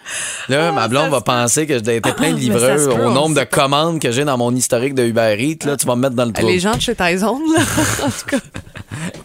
Là, 0.48 0.72
ma 0.72 0.88
blonde 0.88 1.10
va 1.10 1.20
penser 1.20 1.66
que 1.66 1.78
plein 1.78 2.00
de 2.00 2.02
Ah, 2.04 2.28
se 2.30 2.34
livreurs 2.36 2.96
peut, 2.96 3.04
au 3.04 3.10
nombre 3.10 3.30
de 3.34 3.40
pas. 3.40 3.46
commandes 3.46 4.00
que 4.00 4.10
j'ai 4.12 4.24
dans 4.24 4.38
mon 4.38 4.54
historique 4.54 4.94
de 4.94 5.04
Uber 5.04 5.36
Eats. 5.38 5.66
Là, 5.66 5.76
tu 5.76 5.86
vas 5.86 5.96
me 5.96 6.02
mettre 6.02 6.14
dans 6.16 6.24
le 6.24 6.32
trou. 6.32 6.46
Les 6.46 6.58
gens 6.58 6.74
de 6.74 6.80
chez 6.80 6.94
Tyson, 6.94 7.38
là. 7.56 7.62
en 8.04 8.10
tout 8.10 8.26
cas. 8.28 8.38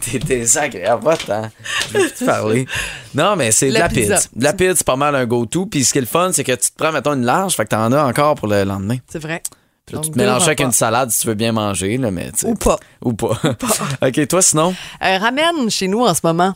T'es 0.00 0.18
désagréable, 0.18 1.04
va-t'en. 1.04 1.50
Je 1.92 1.98
plus 1.98 2.12
te 2.12 2.24
parler. 2.24 2.66
Non, 3.14 3.36
mais 3.36 3.50
c'est 3.52 3.68
de 3.68 3.72
La 3.74 3.80
la 3.80 3.88
pizza. 3.88 4.16
pizza. 4.16 4.28
De 4.34 4.44
la 4.44 4.52
pizza, 4.52 4.72
c'est 4.76 4.86
pas 4.86 4.96
mal 4.96 5.14
un 5.14 5.26
go-to. 5.26 5.66
Puis 5.66 5.84
ce 5.84 5.92
qui 5.92 5.98
est 5.98 6.02
le 6.02 6.06
fun, 6.06 6.30
c'est 6.32 6.44
que 6.44 6.52
tu 6.52 6.70
te 6.70 6.76
prends, 6.76 6.92
mettons, 6.92 7.14
une 7.14 7.24
large, 7.24 7.54
fait 7.54 7.64
que 7.64 7.70
t'en 7.70 7.90
as 7.92 8.04
encore 8.04 8.34
pour 8.36 8.48
le 8.48 8.64
lendemain. 8.64 8.96
C'est 9.08 9.18
vrai. 9.20 9.42
Puis 9.86 9.94
là, 9.96 10.02
tu 10.02 10.10
te 10.10 10.18
mélanges 10.18 10.42
avec 10.46 10.60
une 10.60 10.72
salade 10.72 11.10
si 11.10 11.20
tu 11.20 11.28
veux 11.28 11.34
bien 11.34 11.52
manger, 11.52 11.96
là, 11.96 12.10
mais 12.10 12.32
tu 12.32 12.38
sais. 12.40 12.46
Ou 12.48 12.54
pas. 12.54 12.76
Ou 13.04 13.12
pas. 13.12 13.38
OK, 14.02 14.26
toi, 14.28 14.42
sinon? 14.42 14.74
Euh, 15.04 15.18
ramen 15.18 15.70
chez 15.70 15.86
nous 15.88 16.00
en 16.04 16.12
ce 16.12 16.20
moment. 16.24 16.54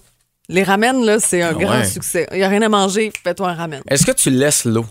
Les 0.49 0.65
ramen, 0.65 1.05
là, 1.05 1.21
c'est 1.21 1.43
un 1.43 1.51
Ah 1.51 1.55
grand 1.55 1.79
ouais. 1.79 1.85
succès. 1.87 2.27
Il 2.33 2.39
n'y 2.39 2.43
a 2.43 2.49
rien 2.49 2.63
à 2.63 2.69
manger, 2.69 3.13
fais-toi 3.23 3.51
un 3.51 3.55
ramen. 3.55 3.83
Est-ce 3.89 4.05
que 4.05 4.11
tu 4.13 4.31
laisses 4.31 4.65
l'eau? 4.65 4.85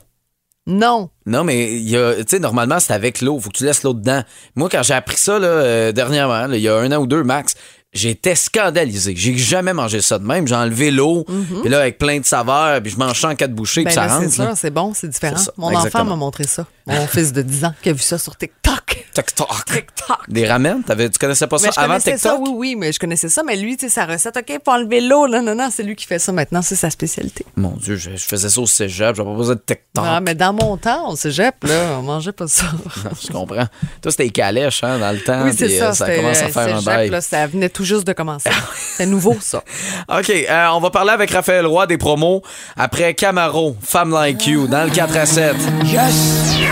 Non. 0.67 1.09
Non, 1.25 1.43
mais 1.43 1.73
il 1.75 1.89
y 1.89 1.97
a, 1.97 2.15
tu 2.15 2.23
sais, 2.27 2.39
normalement, 2.39 2.79
c'est 2.79 2.93
avec 2.93 3.21
l'eau. 3.21 3.39
Faut 3.39 3.49
que 3.49 3.57
tu 3.57 3.65
laisses 3.65 3.83
l'eau 3.83 3.93
dedans. 3.93 4.23
Moi, 4.55 4.69
quand 4.71 4.83
j'ai 4.83 4.93
appris 4.93 5.17
ça, 5.17 5.37
là, 5.39 5.47
euh, 5.47 5.91
dernièrement, 5.91 6.47
il 6.53 6.61
y 6.61 6.69
a 6.69 6.75
un 6.77 6.91
an 6.91 6.97
ou 6.97 7.07
deux 7.07 7.23
max, 7.23 7.55
j'étais 7.91 8.35
scandalisé. 8.35 9.15
J'ai 9.17 9.35
jamais 9.35 9.73
mangé 9.73 9.99
ça 9.99 10.19
de 10.19 10.25
même. 10.25 10.47
J'ai 10.47 10.55
enlevé 10.55 10.91
l'eau, 10.91 11.25
puis 11.61 11.69
là, 11.69 11.79
avec 11.81 11.97
plein 11.97 12.19
de 12.19 12.25
saveurs, 12.25 12.81
puis 12.81 12.91
je 12.91 12.97
mange 12.97 13.19
ça 13.19 13.29
en 13.29 13.35
quatre 13.35 13.53
bouchées, 13.53 13.81
Mhm. 13.81 13.85
Ben 13.85 13.89
puis 13.89 13.95
ça 13.95 14.07
c'est 14.07 14.25
rentre. 14.43 14.49
là. 14.51 14.55
c'est 14.55 14.69
bon, 14.71 14.93
c'est 14.93 15.07
différent. 15.09 15.37
C'est 15.37 15.57
Mon 15.57 15.75
enfant 15.75 16.05
m'a 16.05 16.15
montré 16.15 16.43
ça. 16.45 16.67
Mon 16.89 17.07
fils 17.07 17.31
de 17.33 17.41
10 17.41 17.65
ans 17.65 17.73
qui 17.81 17.89
a 17.89 17.93
vu 17.93 17.99
ça 18.01 18.17
sur 18.17 18.35
TikTok. 18.37 19.05
TikTok. 19.13 19.65
TikTok. 19.65 20.17
Des 20.29 20.47
ramen? 20.47 20.81
Tu 20.87 21.09
connaissais 21.19 21.47
pas 21.47 21.57
ça 21.57 21.67
Mais 21.67 21.71
je 21.73 21.79
avant 21.79 21.87
connaissais 21.93 22.13
TikTok? 22.13 22.31
ça, 22.31 22.39
oui, 22.39 22.49
oui, 22.53 22.75
mais 22.75 22.91
je 22.91 22.99
connaissais 22.99 23.29
ça. 23.29 23.41
Mais 23.43 23.55
lui, 23.55 23.75
tu 23.75 23.87
sais, 23.87 23.93
sa 23.93 24.05
recette, 24.05 24.37
OK, 24.37 24.59
faut 24.63 24.71
enlever 24.71 25.01
l'eau. 25.01 25.27
Non, 25.27 25.41
non, 25.41 25.55
non, 25.55 25.69
c'est 25.71 25.83
lui 25.83 25.95
qui 25.95 26.05
fait 26.05 26.19
ça 26.19 26.31
maintenant. 26.31 26.61
C'est 26.61 26.75
sa 26.75 26.89
spécialité. 26.89 27.45
Mon 27.55 27.71
Dieu, 27.71 27.95
je, 27.95 28.11
je 28.11 28.23
faisais 28.25 28.49
ça 28.49 28.61
au 28.61 28.65
cégep. 28.67 29.15
J'avais 29.15 29.29
pas 29.29 29.35
besoin 29.35 29.55
de 29.55 29.61
TikTok. 29.65 30.05
Ah, 30.07 30.19
mais 30.21 30.35
dans 30.35 30.53
mon 30.53 30.77
temps, 30.77 31.09
au 31.09 31.15
cégep, 31.15 31.55
là, 31.63 31.97
on 31.99 32.03
mangeait 32.03 32.31
pas 32.31 32.47
ça. 32.47 32.65
Je 33.21 33.27
comprends. 33.31 33.65
Toi, 34.01 34.11
c'était 34.11 34.23
les 34.23 34.29
calèches, 34.29 34.83
hein, 34.83 34.99
dans 34.99 35.11
le 35.11 35.19
temps. 35.19 35.43
oui, 35.43 35.51
c'est 35.57 35.65
puis, 35.65 35.77
ça. 35.77 35.89
euh, 35.89 35.93
Ça 35.93 36.05
c'était, 36.05 36.17
commence 36.17 36.41
à 36.41 36.47
faire 36.49 36.63
un 36.75 36.79
cégep, 36.79 36.85
bail. 36.85 37.09
là, 37.09 37.21
ça 37.21 37.47
venait 37.47 37.69
tout 37.69 37.83
juste 37.83 38.05
de 38.07 38.13
commencer. 38.13 38.49
c'est 38.95 39.05
nouveau, 39.05 39.35
ça. 39.41 39.63
OK, 40.07 40.29
euh, 40.29 40.67
on 40.71 40.79
va 40.79 40.89
parler 40.91 41.11
avec 41.11 41.31
Raphaël 41.31 41.65
Roy 41.65 41.87
des 41.87 41.97
promos 41.97 42.41
après 42.77 43.13
Camaro, 43.15 43.75
Femme 43.81 44.11
Like 44.11 44.45
You, 44.47 44.67
dans 44.67 44.83
le 44.85 44.91
4 44.91 45.17
à 45.17 45.25
7. 45.25 45.55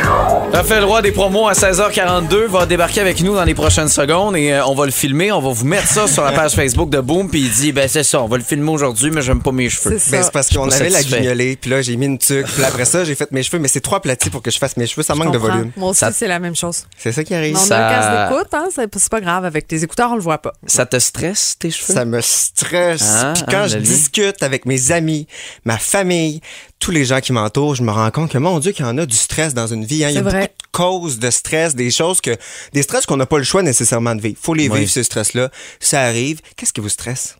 Raphaël 0.07 0.83
Roy 0.85 1.01
des 1.01 1.11
promos 1.11 1.47
à 1.47 1.53
16h42 1.53 2.45
va 2.47 2.65
débarquer 2.65 3.01
avec 3.01 3.21
nous 3.21 3.35
dans 3.35 3.43
les 3.43 3.53
prochaines 3.53 3.89
secondes 3.89 4.35
et 4.37 4.53
euh, 4.53 4.65
on 4.65 4.73
va 4.73 4.85
le 4.85 4.91
filmer. 4.91 5.31
On 5.31 5.41
va 5.41 5.49
vous 5.49 5.65
mettre 5.65 5.87
ça 5.87 6.07
sur 6.07 6.23
la 6.23 6.31
page 6.31 6.53
Facebook 6.53 6.89
de 6.89 6.99
Boom. 6.99 7.29
Puis 7.29 7.41
il 7.41 7.51
dit, 7.51 7.71
ben 7.73 7.87
c'est 7.87 8.03
ça, 8.03 8.21
on 8.21 8.27
va 8.27 8.37
le 8.37 8.43
filmer 8.43 8.71
aujourd'hui, 8.71 9.11
mais 9.11 9.21
j'aime 9.21 9.41
pas 9.41 9.51
mes 9.51 9.69
cheveux. 9.69 9.97
C'est 9.99 10.11
Ben, 10.11 10.29
parce 10.31 10.49
qu'on 10.49 10.69
avait 10.69 10.89
la 10.89 11.03
guignolée, 11.03 11.57
puis 11.57 11.69
là, 11.69 11.81
j'ai 11.81 11.95
mis 11.97 12.05
une 12.05 12.17
tuque, 12.17 12.47
puis 12.47 12.63
après 12.63 12.85
ça, 12.85 13.03
j'ai 13.03 13.15
fait 13.15 13.31
mes 13.31 13.43
cheveux, 13.43 13.59
mais 13.59 13.67
c'est 13.67 13.81
trop 13.81 13.95
aplati 13.97 14.29
pour 14.29 14.41
que 14.41 14.49
je 14.49 14.57
fasse 14.57 14.77
mes 14.77 14.87
cheveux, 14.87 15.03
ça 15.03 15.13
manque 15.15 15.33
de 15.33 15.37
volume. 15.37 15.71
Moi 15.75 15.89
aussi, 15.89 15.99
Ça- 15.99 16.11
c'est 16.11 16.27
la 16.27 16.39
même 16.39 16.55
chose. 16.55 16.85
C'est 16.97 17.11
ça 17.11 17.23
qui 17.23 17.35
arrive. 17.35 17.53
Mais 17.53 17.59
on 17.59 17.63
Ça- 17.65 17.87
a 17.87 18.27
un 18.29 18.33
hein, 18.53 18.67
c'est 18.73 19.09
pas 19.11 19.21
grave. 19.21 19.45
Avec 19.45 19.67
tes 19.67 19.83
écouteurs, 19.83 20.11
on 20.11 20.15
le 20.15 20.21
voit 20.21 20.37
pas. 20.39 20.53
Ça 20.65 20.85
te 20.85 20.97
stresse, 20.97 21.55
tes 21.59 21.69
cheveux? 21.69 21.93
Ça 21.93 22.05
me 22.05 22.21
stresse. 22.21 23.03
Ah, 23.17 23.33
Puis 23.35 23.43
ah, 23.47 23.51
quand 23.51 23.61
le 23.63 23.67
je 23.69 23.77
discute 23.77 24.41
avec 24.41 24.65
mes 24.65 24.91
amis, 24.91 25.27
ma 25.65 25.77
famille, 25.77 26.41
tous 26.79 26.91
les 26.91 27.05
gens 27.05 27.19
qui 27.21 27.31
m'entourent, 27.33 27.75
je 27.75 27.83
me 27.83 27.91
rends 27.91 28.11
compte 28.11 28.31
que 28.31 28.37
mon 28.37 28.59
Dieu, 28.59 28.71
qu'il 28.71 28.85
y 28.85 28.87
en 28.87 28.97
a 28.97 29.05
du 29.05 29.15
stress 29.15 29.53
dans 29.53 29.67
une 29.67 29.83
vie. 29.85 30.03
hein. 30.05 30.09
Il 30.09 30.15
y 30.15 30.17
a 30.19 30.21
vrai. 30.21 30.41
beaucoup 30.41 30.47
de 30.47 30.71
causes 30.71 31.19
de 31.19 31.29
stress, 31.31 31.75
des 31.75 31.89
choses 31.91 32.21
que, 32.21 32.35
des 32.73 32.83
stress 32.83 33.05
qu'on 33.05 33.17
n'a 33.17 33.25
pas 33.25 33.37
le 33.39 33.43
choix 33.43 33.63
nécessairement 33.63 34.13
de 34.15 34.21
vivre. 34.21 34.37
Faut 34.41 34.53
les 34.53 34.69
Oui. 34.69 34.79
vivre 34.81 34.91
ces 34.91 35.03
stress-là. 35.03 35.49
Ça 35.79 36.01
arrive. 36.03 36.41
Qu'est-ce 36.55 36.73
qui 36.73 36.81
vous 36.81 36.89
stresse? 36.89 37.35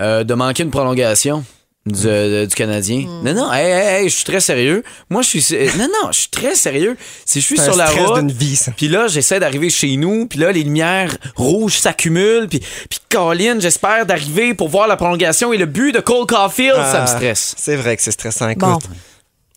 Euh, 0.00 0.24
de 0.24 0.34
manquer 0.34 0.62
une 0.62 0.70
prolongation 0.70 1.44
du, 1.86 2.06
euh, 2.06 2.46
du 2.46 2.54
Canadien. 2.54 2.98
Hmm. 3.06 3.22
Non, 3.24 3.34
non, 3.34 3.52
hey, 3.52 3.70
hey, 3.70 4.02
hey, 4.02 4.08
je 4.08 4.14
suis 4.16 4.24
très 4.24 4.40
sérieux. 4.40 4.82
Moi, 5.08 5.22
je 5.22 5.28
suis. 5.38 5.46
euh, 5.54 5.68
Non, 5.78 5.86
non, 6.02 6.10
je 6.12 6.18
suis 6.20 6.28
très 6.30 6.54
sérieux. 6.54 6.96
Si 7.24 7.40
je 7.40 7.46
suis 7.46 7.58
sur 7.58 7.76
la 7.76 7.86
route. 7.86 8.18
d'une 8.18 8.32
vie, 8.32 8.56
ça. 8.56 8.72
Puis 8.76 8.88
là, 8.88 9.06
j'essaie 9.08 9.38
d'arriver 9.40 9.70
chez 9.70 9.96
nous, 9.96 10.26
puis 10.26 10.38
là, 10.38 10.52
les 10.52 10.62
lumières 10.64 11.16
rouges 11.36 11.78
s'accumulent, 11.78 12.48
puis, 12.48 12.60
puis 12.60 12.98
Colin, 13.08 13.60
j'espère 13.60 14.04
d'arriver 14.04 14.52
pour 14.54 14.68
voir 14.68 14.88
la 14.88 14.96
prolongation 14.96 15.52
et 15.52 15.56
le 15.58 15.66
but 15.66 15.92
de 15.92 16.00
Cole 16.00 16.26
Caulfield, 16.26 16.74
ça 16.76 16.98
me 16.98 17.04
Ah, 17.04 17.06
stresse. 17.06 17.54
C'est 17.56 17.76
vrai 17.76 17.96
que 17.96 18.02
c'est 18.02 18.10
stressant. 18.10 18.48
Écoute. 18.48 18.60
Bon. 18.62 18.78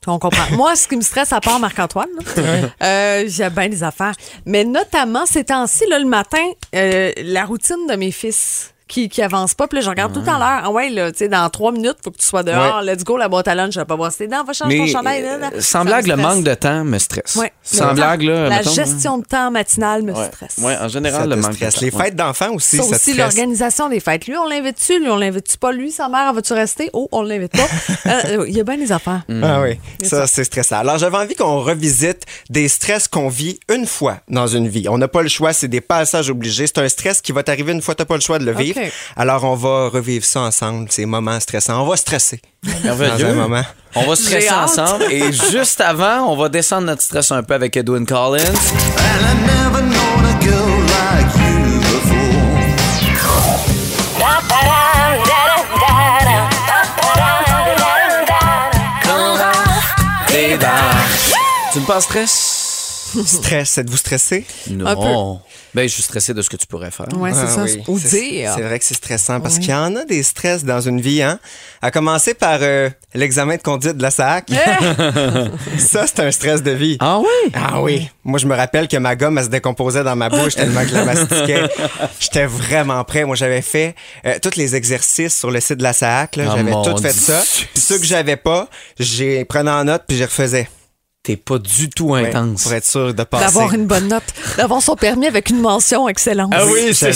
On 0.08 0.18
comprend. 0.18 0.44
Moi, 0.56 0.76
ce 0.76 0.88
qui 0.88 0.96
me 0.96 1.02
stresse, 1.02 1.34
à 1.34 1.42
part 1.42 1.60
Marc-Antoine, 1.60 2.08
euh, 2.82 3.26
j'ai 3.28 3.50
bien 3.50 3.68
des 3.70 3.84
affaires. 3.84 4.14
Mais 4.46 4.64
notamment, 4.64 5.26
ces 5.26 5.44
temps-ci, 5.44 5.84
là, 5.90 6.00
le 6.00 6.06
matin, 6.06 6.44
euh, 6.76 7.12
la 7.18 7.46
routine 7.46 7.86
de 7.88 7.96
mes 7.96 8.12
fils 8.12 8.74
qui, 8.90 9.08
qui 9.08 9.22
avance 9.22 9.54
pas. 9.54 9.68
Puis 9.68 9.78
là, 9.78 9.82
je 9.86 9.90
regarde 9.90 10.12
tout 10.12 10.20
le 10.20 10.26
temps 10.26 10.38
l'heure. 10.40 10.62
Ah 10.66 10.72
ouais, 10.72 10.90
là, 10.90 11.12
tu 11.12 11.20
sais, 11.20 11.28
dans 11.30 11.50
trois 11.50 11.72
minutes, 11.72 11.96
faut 12.04 12.12
que 12.12 12.18
tu 12.18 12.26
sois 12.26 12.44
dehors. 12.44 12.82
Let's 12.82 13.04
go, 13.06 13.16
la 13.16 13.30
boîte 13.30 13.48
à 13.48 13.56
lunch, 13.56 13.74
je 13.76 13.80
vais 13.80 13.86
pas 13.86 13.96
voir 13.96 14.14
tes 14.14 14.28
dents. 14.28 14.44
Va 14.44 14.52
changer 14.52 14.78
ton 14.78 14.84
Mais 14.84 14.90
chandail. 14.92 15.24
euh, 15.24 15.38
là, 15.38 15.50
là. 15.52 15.62
sans 15.62 15.80
Ça 15.80 15.84
blague, 15.86 16.08
le 16.08 16.16
manque 16.18 16.44
de 16.44 16.54
temps 16.56 16.84
me 16.84 16.98
stresse. 16.98 17.36
Ouais. 17.38 17.54
Sans 17.64 17.94
blague, 17.94 18.24
là. 18.24 18.50
La 18.50 18.58
mettons, 18.58 18.72
gestion 18.72 19.18
de 19.20 19.26
temps 19.26 19.52
matinale 19.52 20.02
me 20.04 20.12
Ouais. 20.14 20.26
stresse. 20.34 20.56
Ouais, 20.58 20.76
en 20.76 20.82
Ça 20.82 20.88
général, 20.90 21.24
te 21.24 21.30
le 21.30 21.36
manque 21.38 21.54
stresse. 21.54 21.76
de 21.76 21.80
temps. 21.80 21.86
Les 21.98 22.04
fêtes 22.04 22.16
d'enfants 22.16 22.52
aussi, 22.54 22.78
Ça 22.78 22.84
ça, 22.84 22.90
aussi, 22.96 23.12
stresse. 23.12 23.18
l'organisation 23.18 23.90
des 23.90 24.00
fêtes. 24.00 24.26
Lui, 24.28 24.36
on 24.38 24.46
l'invite-tu? 24.48 25.00
Lui, 25.00 25.10
on 25.10 25.16
l'invite-tu 25.18 25.58
pas? 25.58 25.72
Lui, 25.72 25.92
sa 25.92 26.10
mère, 26.10 26.34
va-tu 26.34 26.54
rester? 26.54 26.90
Oh, 26.94 27.08
on 27.12 27.22
l'invite 27.22 27.52
pas. 27.54 27.68
Euh, 28.10 28.46
Il 28.48 28.56
y 28.56 28.60
a 28.60 28.64
bien 28.64 28.78
des 28.78 28.92
affaires. 28.92 29.22
Ah 29.44 29.62
oui, 29.62 29.80
C'est 30.02 30.08
ça, 30.10 30.22
ça. 30.22 30.28
c'est 30.28 30.44
stressant. 30.44 30.78
Alors, 30.80 30.98
j'avais 30.98 31.18
envie 31.18 31.36
qu'on 31.36 31.60
revisite 31.60 32.24
des 32.50 32.68
stress 32.68 33.08
qu'on 33.08 33.30
vit 33.30 33.60
une 33.72 33.86
fois 33.86 34.18
dans 34.30 34.48
une 34.48 34.68
vie. 34.68 34.88
On 34.90 34.98
n'a 34.98 35.08
pas 35.08 35.22
le 35.22 35.28
choix, 35.30 35.54
c'est 35.54 35.68
des 35.68 35.82
passages 35.82 36.30
obligés. 36.32 36.66
C'est 36.66 36.80
un 36.80 36.88
stress 36.90 37.22
qui 37.22 37.32
va 37.32 37.44
t'arriver 37.44 37.72
une 37.72 37.82
fois, 37.82 37.94
t'as 37.94 38.06
pas 38.06 38.16
le 38.16 38.22
choix 38.22 38.40
de 38.40 38.46
le 38.46 38.54
vivre. 38.54 38.79
Alors, 39.16 39.44
on 39.44 39.56
va 39.56 39.90
revivre 39.90 40.26
ça 40.26 40.42
ensemble, 40.42 40.92
ces 40.92 41.06
moments 41.06 41.40
stressants. 41.40 41.82
On 41.82 41.88
va 41.88 41.98
stresser 41.98 42.42
dans 42.64 42.96
Merveilleux. 42.96 43.30
un 43.30 43.34
moment. 43.34 43.64
On 43.96 44.06
va 44.06 44.16
stresser 44.16 44.52
ensemble 44.52 45.06
et 45.12 45.32
juste 45.34 45.82
avant, 45.82 46.32
on 46.32 46.38
va 46.38 46.50
descendre 46.50 46.88
notre 46.88 47.02
stress 47.02 47.32
un 47.32 47.44
peu 47.44 47.54
avec 47.54 47.76
Edwin 47.76 48.06
Collins. 48.06 48.44
Tu 61.72 61.80
me 61.80 61.86
penses 61.86 62.06
stress? 62.06 62.49
Stress, 63.26 63.78
êtes-vous 63.78 63.98
stressé? 63.98 64.46
Non. 64.70 65.42
Ben, 65.76 65.84
je 65.88 65.94
suis 65.94 66.02
stressé 66.04 66.34
de 66.34 66.42
ce 66.42 66.50
que 66.50 66.58
tu 66.58 66.66
pourrais 66.66 66.90
faire. 66.92 67.06
Ouais, 67.16 67.32
c'est 67.34 67.40
Ah 67.44 67.48
ça. 67.48 67.64
oui, 67.64 67.84
Ou 67.88 68.00
c'est- 68.00 68.20
dire. 68.20 68.54
C'est 68.56 68.64
vrai 68.64 68.80
que 68.80 68.86
c'est 68.86 68.96
stressant 68.96 69.40
parce 69.40 69.60
qu'il 69.60 69.70
y 69.70 69.74
en 69.74 69.96
a 69.96 70.04
des 70.06 70.24
stress 70.24 70.64
dans 70.64 70.82
une 70.82 71.00
vie, 71.00 71.22
hein? 71.22 71.40
À 71.82 71.92
commencer 71.92 72.34
par 72.34 72.60
euh, 72.62 72.90
l'examen 73.14 73.56
de 73.56 73.62
conduite 73.62 73.96
de 73.98 74.02
la 74.02 74.10
SAC. 74.12 74.50
ça, 75.78 76.08
c'est 76.08 76.20
un 76.22 76.32
stress 76.32 76.64
de 76.64 76.72
vie. 76.72 76.98
Ah 77.00 77.20
oui? 77.20 77.52
Ah 77.54 77.82
oui. 77.82 78.10
Moi, 78.24 78.40
je 78.40 78.48
me 78.48 78.56
rappelle 78.56 78.88
que 78.88 78.98
ma 78.98 79.16
gomme, 79.16 79.38
elle 79.38 79.46
se 79.46 79.50
décomposait 79.50 80.04
dans 80.04 80.16
ma 80.16 80.30
bouche 80.30 80.56
tellement 80.56 80.82
que 80.82 80.90
je 80.90 80.94
la 80.96 81.06
mastiquais. 81.06 81.64
J'étais 82.20 82.46
vraiment 82.46 83.04
prêt. 83.04 83.24
Moi, 83.26 83.36
j'avais 83.36 83.62
fait 83.62 83.96
euh, 84.26 84.38
tous 84.42 84.56
les 84.56 84.76
exercices 84.76 85.38
sur 85.38 85.52
le 85.52 85.60
site 85.60 85.78
de 85.78 85.84
la 85.84 85.94
SAC. 85.94 86.36
là. 86.36 86.46
Ah, 86.50 86.54
J'avais 86.58 86.72
tout 86.72 86.98
fait 87.02 87.12
Dieu. 87.14 87.22
ça. 87.22 87.44
Puis 87.74 87.82
ceux 87.82 88.00
que 88.00 88.06
j'avais 88.06 88.38
pas, 88.38 88.68
j'ai 89.00 89.46
prenais 89.46 89.72
en 89.72 89.84
note 89.86 90.04
puis 90.08 90.18
je 90.18 90.24
refaisais. 90.24 90.68
T'es 91.22 91.36
pas 91.36 91.60
du 91.60 91.90
tout 91.90 92.10
Ouais, 92.12 92.28
intense. 92.30 92.64
pour 92.64 92.74
être 92.74 92.86
sûr 92.86 93.14
de 93.14 93.24
passer. 93.24 93.44
D'avoir 93.46 93.74
une 93.74 93.86
bonne 93.86 94.08
note. 94.08 94.24
D'avoir 94.58 94.82
son 94.82 94.96
permis 94.96 95.28
avec 95.28 95.50
une 95.50 95.60
mention 95.60 96.08
excellente. 96.08 96.52
Ah 96.56 96.66
oui, 96.66 96.94
c'est. 96.94 97.12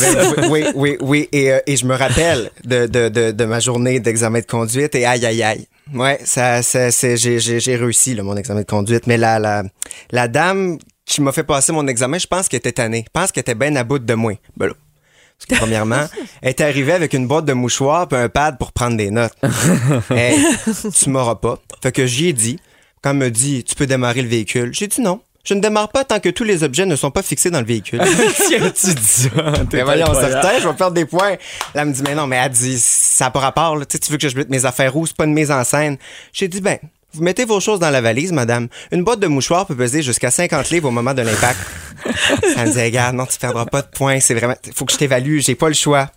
Oui, 0.50 0.65
oui, 0.75 0.98
oui. 1.00 1.29
Et, 1.31 1.53
euh, 1.53 1.60
et 1.65 1.77
je 1.77 1.86
me 1.86 1.95
rappelle 1.95 2.51
de, 2.65 2.86
de, 2.86 3.07
de, 3.07 3.31
de 3.31 3.45
ma 3.45 3.60
journée 3.62 4.00
d'examen 4.01 4.39
de 4.41 4.45
conduite 4.45 4.93
et 4.95 5.05
aïe, 5.05 5.25
aïe, 5.25 5.41
aïe. 5.41 5.67
Ouais, 5.93 6.19
ça, 6.25 6.62
ça, 6.63 6.89
j'ai, 6.89 7.15
j'ai, 7.39 7.60
j'ai 7.60 7.75
réussi, 7.77 8.13
là, 8.13 8.24
mon 8.24 8.36
examen 8.36 8.62
de 8.62 8.65
conduite. 8.65 9.07
Mais 9.07 9.17
la, 9.17 9.39
la, 9.39 9.63
la 10.12 10.27
dame 10.27 10.77
qui 11.05 11.22
m'a 11.22 11.31
fait 11.31 11.43
passer 11.43 11.72
mon 11.72 11.88
examen, 11.88 12.17
je 12.17 12.27
pense 12.27 12.50
qu'elle 12.50 12.57
était 12.60 12.72
tannée. 12.74 13.05
Je 13.07 13.12
pense 13.19 13.31
qu'elle 13.31 13.41
était 13.41 13.55
bien 13.55 13.74
à 13.77 13.83
bout 13.86 14.00
de 14.00 14.13
moi. 14.13 14.33
Ben 14.57 14.67
là, 14.67 14.74
parce 15.39 15.45
que 15.50 15.55
premièrement, 15.55 16.07
elle 16.41 16.50
est 16.50 16.62
arrivée 16.62 16.93
avec 16.93 17.13
une 17.13 17.25
boîte 17.27 17.45
de 17.45 17.53
mouchoirs 17.53 18.07
puis 18.10 18.17
un 18.17 18.27
pad 18.29 18.57
pour 18.57 18.74
prendre 18.74 18.98
des 18.98 19.12
notes. 19.12 19.33
hey, 20.12 20.38
tu 20.93 21.10
m'auras 21.10 21.36
pas. 21.36 21.57
Fait 21.81 21.91
que 21.93 22.05
j'y 22.05 22.27
ai 22.29 22.33
dit, 22.33 22.60
quand 23.03 23.12
elle 23.12 23.17
me 23.17 23.29
dit, 23.29 23.63
tu 23.63 23.75
peux 23.75 23.86
démarrer 23.86 24.22
le 24.22 24.29
véhicule, 24.29 24.74
j'ai 24.74 24.88
dit 24.88 25.01
non. 25.01 25.22
Je 25.43 25.53
ne 25.53 25.60
démarre 25.60 25.89
pas 25.89 26.05
tant 26.05 26.22
que 26.22 26.29
tous 26.29 26.45
les 26.45 26.63
objets 26.63 26.86
ne 26.86 26.95
sont 26.95 27.12
pas 27.12 27.22
fixés 27.22 27.51
dans 27.51 27.60
le 27.60 27.65
véhicule. 27.65 28.00
Tiens, 28.48 28.72
tu 28.72 28.93
dis 28.93 29.03
ça. 29.03 29.29
Mais 29.74 29.83
voyons, 29.83 30.13
certain, 30.13 30.57
je 30.57 30.67
vais 30.69 30.74
perdre 30.74 30.93
des 30.93 31.03
points. 31.03 31.31
Là, 31.31 31.81
elle 31.81 31.88
me 31.88 31.93
dit, 31.93 32.01
mais 32.01 32.15
non, 32.15 32.27
mais 32.27 32.38
elle 32.38 32.50
dit, 32.50 32.79
ça 32.79 33.25
n'a 33.25 33.31
pas 33.31 33.41
rapport, 33.41 33.75
là. 33.75 33.86
Tu 33.86 33.98
sais, 33.98 34.00
tu 34.00 34.10
veux 34.10 34.17
que 34.17 34.29
je 34.29 34.38
mette 34.38 34.50
mes 34.50 34.63
affaires 34.63 34.95
où? 34.95 35.05
C'est 35.05 35.17
pas 35.17 35.25
une 35.25 35.33
mise 35.33 35.51
en 35.51 35.65
scène. 35.65 35.98
J'ai 36.31 36.48
dit, 36.48 36.62
ben, 36.62 36.79
vous 37.12 37.24
mettez 37.24 37.43
vos 37.43 37.60
choses 37.60 37.79
dans 37.79 37.89
la 37.89 38.00
valise, 38.00 38.31
madame. 38.31 38.69
Une 38.93 39.03
boîte 39.03 39.19
de 39.19 39.27
mouchoirs 39.27 39.65
peut 39.65 39.75
peser 39.75 40.01
jusqu'à 40.01 40.31
50 40.31 40.69
livres 40.69 40.88
au 40.88 40.91
moment 40.91 41.13
de 41.13 41.24
l'impact. 41.24 41.60
Elle 42.55 42.67
me 42.67 42.72
dit, 42.72 42.81
regarde, 42.81 43.17
non, 43.17 43.25
tu 43.25 43.38
perdras 43.38 43.65
pas 43.65 43.81
de 43.81 43.88
points. 43.88 44.22
C'est 44.22 44.36
vraiment, 44.36 44.55
faut 44.74 44.86
que 44.86 44.93
je 44.93 44.98
t'évalue. 44.98 45.39
J'ai 45.39 45.55
pas 45.55 45.67
le 45.67 45.74
choix. 45.74 46.10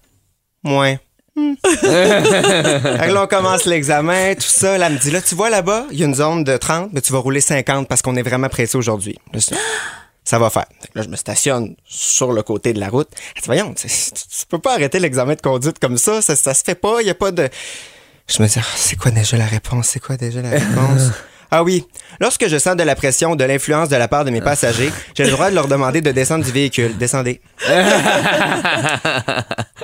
Moins. 0.63 0.99
Là, 1.83 3.23
on 3.23 3.27
commence 3.27 3.65
l'examen, 3.67 4.35
tout 4.35 4.43
ça. 4.43 4.79
Là, 4.79 4.87
elle 4.87 4.95
me 4.95 4.99
dit, 4.99 5.11
là, 5.11 5.21
tu 5.21 5.35
vois 5.35 5.51
là-bas, 5.51 5.87
il 5.91 5.99
y 5.99 6.03
a 6.03 6.07
une 6.07 6.15
zone 6.15 6.45
de 6.45 6.57
30, 6.57 6.91
mais 6.93 7.01
tu 7.01 7.13
vas 7.13 7.19
rouler 7.19 7.41
50 7.41 7.89
parce 7.89 8.03
qu'on 8.03 8.17
est 8.17 8.23
vraiment 8.23 8.49
pressé 8.49 8.77
aujourd'hui. 8.77 9.19
Là, 9.33 9.41
ça 10.25 10.39
va 10.39 10.51
faire. 10.51 10.67
Là, 10.95 11.03
je 11.03 11.09
me 11.09 11.17
stationne 11.17 11.77
sur 11.87 12.33
le 12.33 12.43
côté 12.43 12.73
de 12.73 12.81
la 12.81 12.89
route. 12.89 13.09
Elle 13.37 13.43
dit, 13.43 13.47
voyons, 13.47 13.75
tu, 13.75 13.87
tu- 13.87 14.13
tu 14.13 14.47
peux 14.49 14.59
pas 14.59 14.75
arrêter 14.75 14.99
l'examen 14.99 15.35
de 15.35 15.41
conduite 15.41 15.79
comme 15.79 15.99
ça. 15.99 16.23
Ça, 16.23 16.35
ça 16.37 16.55
se 16.55 16.63
fait 16.65 16.75
pas. 16.75 17.01
Il 17.01 17.07
y 17.07 17.11
a 17.11 17.15
pas 17.15 17.31
de. 17.33 17.49
Je 18.29 18.43
me 18.43 18.49
dis, 18.49 18.59
Ah, 18.59 18.63
c'est 18.75 18.97
quoi 18.97 19.11
déjà 19.11 19.37
la 19.37 19.47
réponse? 19.47 19.89
C'est 19.89 20.01
quoi 20.01 20.17
déjà 20.17 20.43
la 20.43 20.51
réponse? 20.51 21.11
Ah 21.51 21.63
oui. 21.63 21.85
Lorsque 22.21 22.49
je 22.49 22.59
sens 22.59 22.77
de 22.77 22.83
la 22.83 22.95
pression, 22.95 23.37
de 23.37 23.45
l'influence 23.45 23.89
de 23.89 23.97
la 23.97 24.09
part 24.09 24.25
de 24.25 24.31
mes 24.31 24.41
passagers, 24.41 24.91
j'ai 25.15 25.25
le 25.25 25.31
droit 25.31 25.51
de 25.51 25.55
leur 25.55 25.69
demander 25.69 26.01
de 26.01 26.11
descendre 26.11 26.45
du 26.45 26.53
véhicule. 26.53 26.97
Descendez. 26.97 27.41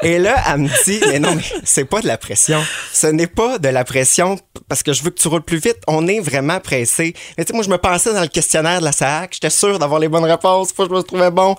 Et 0.02 0.18
là, 0.18 0.42
elle 0.48 0.58
me 0.58 0.84
dit, 0.84 1.00
mais 1.06 1.18
non, 1.18 1.34
mais 1.34 1.42
c'est 1.64 1.84
pas 1.84 2.00
de 2.00 2.06
la 2.06 2.18
pression. 2.18 2.60
Ce 2.92 3.06
n'est 3.06 3.26
pas 3.26 3.58
de 3.58 3.68
la 3.68 3.84
pression 3.84 4.38
parce 4.68 4.82
que 4.82 4.92
je 4.92 5.02
veux 5.02 5.10
que 5.10 5.20
tu 5.20 5.28
roules 5.28 5.42
plus 5.42 5.58
vite. 5.58 5.78
On 5.86 6.08
est 6.08 6.20
vraiment 6.20 6.58
pressé. 6.60 7.14
Mais 7.36 7.44
tu 7.44 7.50
sais, 7.50 7.54
moi, 7.54 7.62
je 7.64 7.70
me 7.70 7.78
pensais 7.78 8.12
dans 8.12 8.22
le 8.22 8.28
questionnaire 8.28 8.80
de 8.80 8.84
la 8.84 8.92
SAC. 8.92 9.34
J'étais 9.34 9.50
sûr 9.50 9.78
d'avoir 9.78 10.00
les 10.00 10.08
bonnes 10.08 10.24
réponses. 10.24 10.72
Faut 10.72 10.84
que 10.84 10.90
je 10.90 10.98
me 10.98 11.02
trouvais 11.02 11.30
bon. 11.30 11.54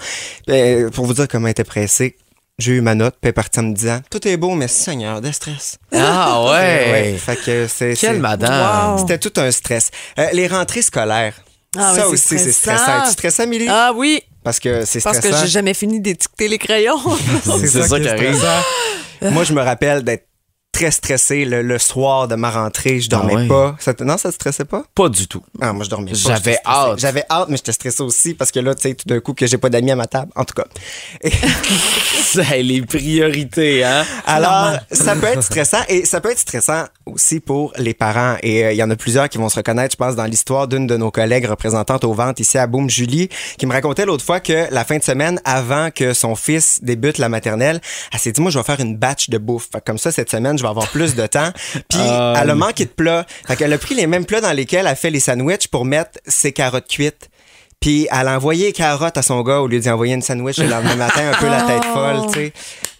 Ben, 0.48 0.90
pour 0.90 1.06
vous 1.06 1.14
dire 1.14 1.28
comment 1.28 1.48
elle 1.48 1.52
était 1.52 1.64
pressée, 1.64 2.18
j'ai 2.60 2.74
eu 2.74 2.82
ma 2.82 2.96
note, 2.96 3.14
puis 3.14 3.20
elle 3.24 3.30
est 3.30 3.34
partie 3.34 3.60
en 3.60 3.64
me 3.64 3.74
disant, 3.74 4.00
tout 4.12 4.28
est 4.28 4.38
beau, 4.38 4.52
mais 4.56 4.68
seigneur, 4.68 5.22
de 5.22 5.32
stress. 5.32 5.78
Ah 5.94 6.44
ouais. 6.52 7.16
Fait 7.18 7.36
que 7.36 7.68
c'est. 7.68 7.96
Quelle 7.96 8.20
madame. 8.20 8.98
C'était 9.00 9.18
tout 9.18 9.34
un 9.40 9.52
stress. 9.52 9.90
Euh, 10.20 10.28
les 10.34 10.48
rentrées 10.48 10.82
scolaires. 10.82 11.36
Ah 11.76 11.94
ça 11.96 12.08
oui, 12.08 12.14
aussi, 12.14 12.38
c'est 12.38 12.52
stressant. 12.52 12.84
stressant. 12.84 13.06
Tu 13.06 13.12
stresses, 13.14 13.40
Amélie? 13.40 13.68
Ah 13.68 13.92
oui, 13.96 14.22
Parce 14.44 14.60
que 14.60 14.86
c'est 14.86 15.02
parce 15.02 15.18
stressant. 15.18 15.36
que 15.40 15.42
j'ai 15.46 15.52
jamais 15.52 15.74
fini 15.74 16.00
d'étiqueter 16.00 16.48
les 16.48 16.60
crayons. 16.60 17.00
C'est 17.62 17.82
ça 17.82 18.00
qui 18.00 18.06
est 18.06 18.10
arrive. 18.10 18.46
Moi, 19.32 19.44
je 19.44 19.54
me 19.54 19.62
rappelle 19.62 20.04
d'être 20.04 20.28
très 20.74 20.92
stressé 20.92 21.46
le, 21.46 21.62
le 21.62 21.78
soir 21.80 22.28
de 22.28 22.36
ma 22.36 22.50
rentrée. 22.52 23.00
Je 23.00 23.08
dormais 23.10 23.34
Ah 23.38 23.40
ouais? 23.42 23.48
pas. 23.48 23.76
Ça 23.80 23.94
te- 23.94 24.04
non, 24.04 24.18
ça 24.18 24.30
te 24.30 24.36
stressait 24.36 24.66
pas? 24.66 24.84
Pas 24.94 25.08
du 25.08 25.28
tout. 25.28 25.42
Ah, 25.62 25.72
moi, 25.72 25.86
je 25.86 25.90
dormais 25.90 26.12
pas. 26.12 26.18
J'avais 26.18 26.58
hâte. 26.66 27.00
J'avais 27.00 27.24
hâte, 27.30 27.48
mais 27.50 27.56
j'étais 27.58 27.72
stressé 27.72 28.04
aussi 28.04 28.34
parce 28.34 28.52
que 28.52 28.60
là, 28.60 28.76
tu 28.76 28.82
sais, 28.82 28.94
tout 28.96 29.08
d'un 29.08 29.20
coup, 29.22 29.34
que 29.34 29.46
j'ai 29.48 29.58
pas 29.58 29.70
d'amis 29.70 29.92
à 29.92 29.96
ma 29.96 30.08
table. 30.08 30.32
En 30.36 30.44
tout 30.44 30.56
cas. 30.56 30.66
C'est 32.24 32.62
les 32.64 32.82
priorités, 32.82 33.84
hein? 33.84 34.04
Alors, 34.26 34.74
ça 34.92 35.16
peut 35.16 35.28
être 35.28 35.44
stressant 35.44 35.82
et 35.88 36.06
ça 36.06 36.22
peut 36.22 36.32
être 36.32 36.40
stressant 36.40 36.86
aussi 37.06 37.40
pour 37.40 37.74
les 37.78 37.94
parents. 37.94 38.36
Et 38.42 38.66
euh, 38.66 38.72
il 38.74 38.78
y 38.78 38.84
en 38.84 38.90
a 38.90 38.96
plusieurs 38.96 39.30
qui 39.30 39.38
vont 39.38 39.50
se 39.50 39.58
reconnaître, 39.58 39.94
je 39.94 39.98
pense, 39.98 40.16
dans 40.16 40.26
l'histoire 40.26 40.68
d'une 40.68 40.88
de 40.88 40.98
nos 40.98 41.12
collègues 41.12 41.46
représentantes 41.46 42.04
aux 42.04 42.14
ventes 42.14 42.40
ici 42.40 42.58
à 42.58 42.68
Boom, 42.68 42.90
Julie, 42.90 43.30
qui 43.58 43.66
me 43.66 43.74
racontait 43.74 44.06
l'autre 44.06 44.26
fois 44.26 44.40
que 44.40 44.68
la 44.74 44.84
fin 44.86 44.98
de 44.98 45.04
semaine, 45.04 45.40
avant 45.46 45.92
que 45.92 46.14
son 46.14 46.36
fils 46.36 46.80
débute 46.84 47.18
la 47.20 47.30
maternelle, 47.30 47.80
elle 48.12 48.20
s'est 48.20 48.32
dit, 48.32 48.42
moi, 48.42 48.50
je 48.52 48.58
vais 48.58 48.64
faire 48.66 48.80
une 48.80 48.98
batch 48.98 49.30
de 49.30 49.38
bouffe. 49.38 49.70
Comme 49.86 49.98
ça, 49.98 50.12
cette 50.12 50.32
semaine, 50.32 50.58
je 50.64 50.68
vais 50.68 50.70
avoir 50.70 50.88
plus 50.88 51.14
de 51.16 51.28
temps. 51.28 51.52
Puis, 51.90 52.00
Ah, 52.00 52.34
elle 52.42 52.50
a 52.50 52.56
manqué 52.56 52.86
de 52.86 52.90
plats. 52.90 53.26
Fait 53.48 53.56
qu'elle 53.58 53.74
a 53.74 53.78
pris 53.78 53.96
les 53.96 54.08
mêmes 54.08 54.26
plats 54.26 54.40
dans 54.42 54.54
lesquels 54.54 54.88
elle 54.88 54.96
fait 54.96 55.10
les 55.10 55.20
sandwichs 55.20 55.68
pour 55.68 55.84
mettre 55.86 56.20
ses 56.26 56.54
carottes 56.54 56.88
cuites. 56.88 57.30
Puis 57.82 58.08
elle 58.10 58.30
a 58.30 58.38
envoyé 58.38 58.68
les 58.68 58.72
carottes 58.72 59.18
à 59.18 59.22
son 59.22 59.42
gars 59.42 59.60
au 59.60 59.68
lieu 59.68 59.78
d'y 59.78 59.90
envoyer 59.90 60.14
une 60.14 60.22
sandwich 60.22 60.58
le 60.58 60.68
lendemain 60.68 60.96
matin, 60.96 61.32
un 61.34 61.38
peu 61.38 61.48
la 61.50 61.64
tête 61.64 61.84
folle, 61.94 62.28
tu 62.32 62.40
sais. 62.40 62.54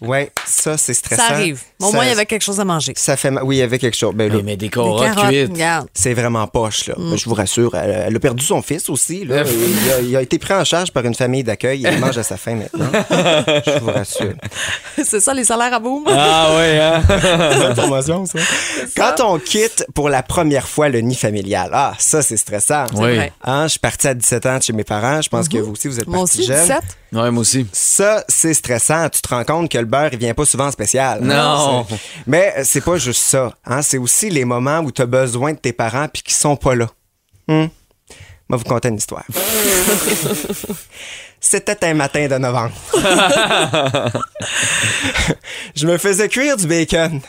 Ouais, 0.06 0.30
ça, 0.46 0.76
c'est 0.76 0.94
stressant. 0.94 1.22
Ça 1.28 1.34
arrive. 1.34 1.60
Au 1.80 1.92
moins, 1.92 2.04
il 2.04 2.08
y 2.08 2.12
avait 2.12 2.26
quelque 2.26 2.42
chose 2.42 2.60
à 2.60 2.64
manger. 2.64 2.92
ça 2.96 3.16
fait 3.16 3.30
ma- 3.30 3.42
oui, 3.42 3.56
il 3.56 3.58
y 3.58 3.62
avait 3.62 3.78
quelque 3.78 3.96
chose. 3.96 4.14
Ben, 4.14 4.28
là, 4.28 4.36
Oui, 4.36 4.42
mais 4.44 4.56
des 4.56 4.66
Des 4.66 4.70
carottes 4.70 5.02
carottes, 5.04 5.28
cuites. 5.28 5.50
regarde. 5.52 5.88
c'est 5.94 6.14
vraiment 6.14 6.46
poche, 6.46 6.86
là. 6.86 6.94
Ben, 6.96 7.16
je 7.16 7.24
vous 7.28 7.34
rassure, 7.34 7.74
elle, 7.74 8.04
elle 8.08 8.16
a 8.16 8.20
perdu 8.20 8.44
son 8.44 8.62
fils 8.62 8.88
aussi. 8.88 9.24
Là. 9.24 9.42
il, 9.44 9.90
a, 9.92 10.00
il 10.00 10.16
a 10.16 10.22
été 10.22 10.38
pris 10.38 10.54
en 10.54 10.64
charge 10.64 10.90
par 10.92 11.04
une 11.04 11.14
famille 11.14 11.44
d'accueil. 11.44 11.82
Il 11.90 11.98
mange 12.00 12.16
à 12.16 12.22
sa 12.22 12.36
faim 12.36 12.54
maintenant. 12.56 12.90
je 13.66 13.78
vous 13.80 13.90
rassure. 13.90 14.32
C'est 15.04 15.20
ça, 15.20 15.34
les 15.34 15.44
salaires 15.44 15.74
à 15.74 15.80
boum? 15.80 16.04
Ah 16.08 16.54
ouais, 16.56 16.78
hein? 16.80 17.02
Bonne 17.58 17.74
promotion, 17.74 18.24
ça. 18.26 18.38
Quand 18.96 19.20
on 19.24 19.38
quitte 19.38 19.86
pour 19.94 20.08
la 20.08 20.22
première 20.22 20.68
fois 20.68 20.88
le 20.88 21.00
nid 21.00 21.14
familial, 21.16 21.70
ah, 21.72 21.92
ça, 21.98 22.22
c'est 22.22 22.36
stressant. 22.36 22.84
Oui. 22.94 23.16
vrai. 23.16 23.32
Hein, 23.44 23.64
je 23.64 23.70
suis 23.72 23.78
parti 23.80 24.06
à 24.08 24.14
17 24.14 24.46
ans 24.46 24.58
de 24.58 24.62
chez 24.62 24.72
mes 24.72 24.84
parents. 24.84 25.20
Je 25.20 25.28
pense 25.28 25.48
que 25.48 25.58
vous 25.58 25.72
aussi, 25.72 25.88
vous 25.88 25.98
êtes 26.00 26.06
Moi 26.06 26.18
partis 26.20 26.38
aussi, 26.40 26.46
jeune. 26.48 26.60
17. 26.60 26.78
Ouais, 27.12 27.30
moi 27.30 27.40
aussi. 27.42 27.66
Ça, 27.72 28.24
c'est 28.28 28.54
stressant. 28.54 29.08
Tu 29.08 29.20
te 29.20 29.28
rends 29.28 29.44
compte 29.44 29.70
que 29.70 29.78
le 29.78 29.84
beurre, 29.94 30.10
il 30.12 30.18
vient 30.18 30.34
pas 30.34 30.44
souvent 30.44 30.66
en 30.66 30.70
spécial. 30.70 31.20
Non. 31.22 31.86
C'est- 31.88 31.96
Mais 32.26 32.54
c'est 32.64 32.82
pas 32.84 32.96
juste 32.98 33.22
ça. 33.22 33.52
Hein? 33.64 33.82
C'est 33.82 33.98
aussi 33.98 34.30
les 34.30 34.44
moments 34.44 34.80
où 34.80 34.90
tu 34.92 35.02
as 35.02 35.06
besoin 35.06 35.52
de 35.52 35.58
tes 35.58 35.72
parents 35.72 36.06
puis 36.12 36.22
qui 36.22 36.34
sont 36.34 36.56
pas 36.56 36.74
là. 36.74 36.86
Hum? 37.48 37.68
Moi, 38.48 38.58
vous 38.58 38.64
conter 38.64 38.88
une 38.88 38.96
histoire. 38.96 39.24
C'était 41.40 41.84
un 41.86 41.94
matin 41.94 42.26
de 42.26 42.36
novembre. 42.38 42.72
je 45.74 45.86
me 45.86 45.98
faisais 45.98 46.28
cuire 46.28 46.56
du 46.56 46.66
bacon. 46.66 47.20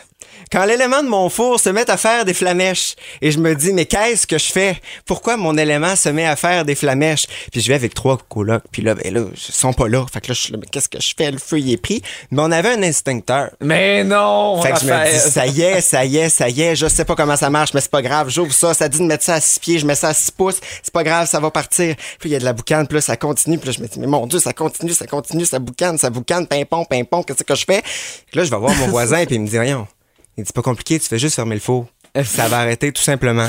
Quand 0.52 0.64
l'élément 0.64 1.02
de 1.02 1.08
mon 1.08 1.28
four 1.28 1.60
se 1.60 1.68
met 1.68 1.88
à 1.90 1.96
faire 1.96 2.24
des 2.24 2.34
flamèches, 2.34 2.94
et 3.20 3.30
je 3.30 3.38
me 3.38 3.54
dis, 3.54 3.72
mais 3.72 3.86
qu'est-ce 3.86 4.26
que 4.26 4.38
je 4.38 4.52
fais? 4.52 4.80
Pourquoi 5.04 5.36
mon 5.36 5.56
élément 5.56 5.96
se 5.96 6.08
met 6.08 6.26
à 6.26 6.36
faire 6.36 6.64
des 6.64 6.74
flamèches? 6.74 7.26
Puis 7.52 7.60
je 7.60 7.68
vais 7.68 7.74
avec 7.74 7.94
trois 7.94 8.18
colocs, 8.28 8.64
puis 8.70 8.82
là, 8.82 8.94
ben 8.94 9.12
là, 9.12 9.22
ils 9.32 9.52
sont 9.52 9.72
pas 9.72 9.88
là. 9.88 10.04
Fait 10.12 10.20
que 10.20 10.28
là, 10.28 10.34
je 10.34 10.40
suis 10.40 10.52
là, 10.52 10.58
mais 10.60 10.66
qu'est-ce 10.70 10.88
que 10.88 11.00
je 11.00 11.14
fais? 11.16 11.30
Le 11.30 11.38
feu, 11.38 11.58
il 11.58 11.72
est 11.72 11.76
pris. 11.76 12.02
Mais 12.30 12.42
on 12.42 12.50
avait 12.50 12.70
un 12.70 12.82
instincteur. 12.82 13.50
Mais 13.60 14.04
non, 14.04 14.60
Fait 14.62 14.72
que 14.72 14.80
je 14.80 14.86
me 14.86 15.12
dis, 15.12 15.30
ça 15.30 15.46
y 15.46 15.62
est, 15.62 15.80
ça 15.80 16.04
y 16.04 16.16
est, 16.16 16.28
ça 16.28 16.48
y 16.48 16.62
est, 16.62 16.76
je 16.76 16.86
sais 16.86 17.04
pas 17.04 17.14
comment 17.14 17.36
ça 17.36 17.50
marche, 17.50 17.74
mais 17.74 17.80
c'est 17.80 17.90
pas 17.90 18.02
grave, 18.02 18.28
j'ouvre 18.30 18.52
ça, 18.52 18.74
ça 18.74 18.88
dit 18.88 18.98
de 18.98 19.04
mettre 19.04 19.24
ça 19.24 19.34
à 19.34 19.40
6 19.40 19.58
pieds, 19.58 19.78
je 19.78 19.86
mets 19.86 19.94
ça 19.94 20.08
à 20.08 20.14
6 20.14 20.30
pouces, 20.30 20.60
c'est 20.82 20.92
pas 20.92 21.04
grave, 21.04 21.28
ça 21.28 21.40
va 21.40 21.50
partir. 21.50 21.94
Puis 22.18 22.30
il 22.30 22.32
y 22.32 22.36
a 22.36 22.38
de 22.38 22.44
la 22.44 22.52
boucane, 22.52 22.86
puis 22.86 22.96
là, 22.96 23.00
ça 23.00 23.16
continue, 23.16 23.58
puis 23.58 23.68
là, 23.68 23.74
je 23.76 23.82
me 23.82 23.88
dis, 23.88 23.98
mais 23.98 24.06
mon 24.06 24.26
Dieu, 24.26 24.38
ça 24.38 24.52
continue, 24.52 24.92
ça 24.92 25.06
continue, 25.06 25.44
ça 25.44 25.58
boucane, 25.58 25.98
ça 25.98 26.10
boucane, 26.10 26.46
pimpon, 26.46 26.84
pimpon, 26.84 27.22
qu'est-ce 27.22 27.44
que 27.44 27.54
je 27.54 27.64
fais? 27.64 27.82
Puis 27.82 28.38
là, 28.38 28.44
je 28.44 28.50
vais 28.50 28.58
voir 28.58 28.74
mon 28.74 28.88
voisin, 28.88 29.24
puis 29.24 29.36
il 29.36 29.40
me 29.40 29.46
dit, 29.46 29.56
voyons, 29.56 29.86
il 30.36 30.44
dit, 30.44 30.52
pas 30.52 30.62
compliqué, 30.62 30.98
tu 30.98 31.08
fais 31.08 31.18
juste 31.18 31.36
fermer 31.36 31.54
le 31.54 31.60
four. 31.60 31.86
Ça 32.24 32.48
va 32.48 32.60
arrêter 32.60 32.92
tout 32.92 33.02
simplement. 33.02 33.46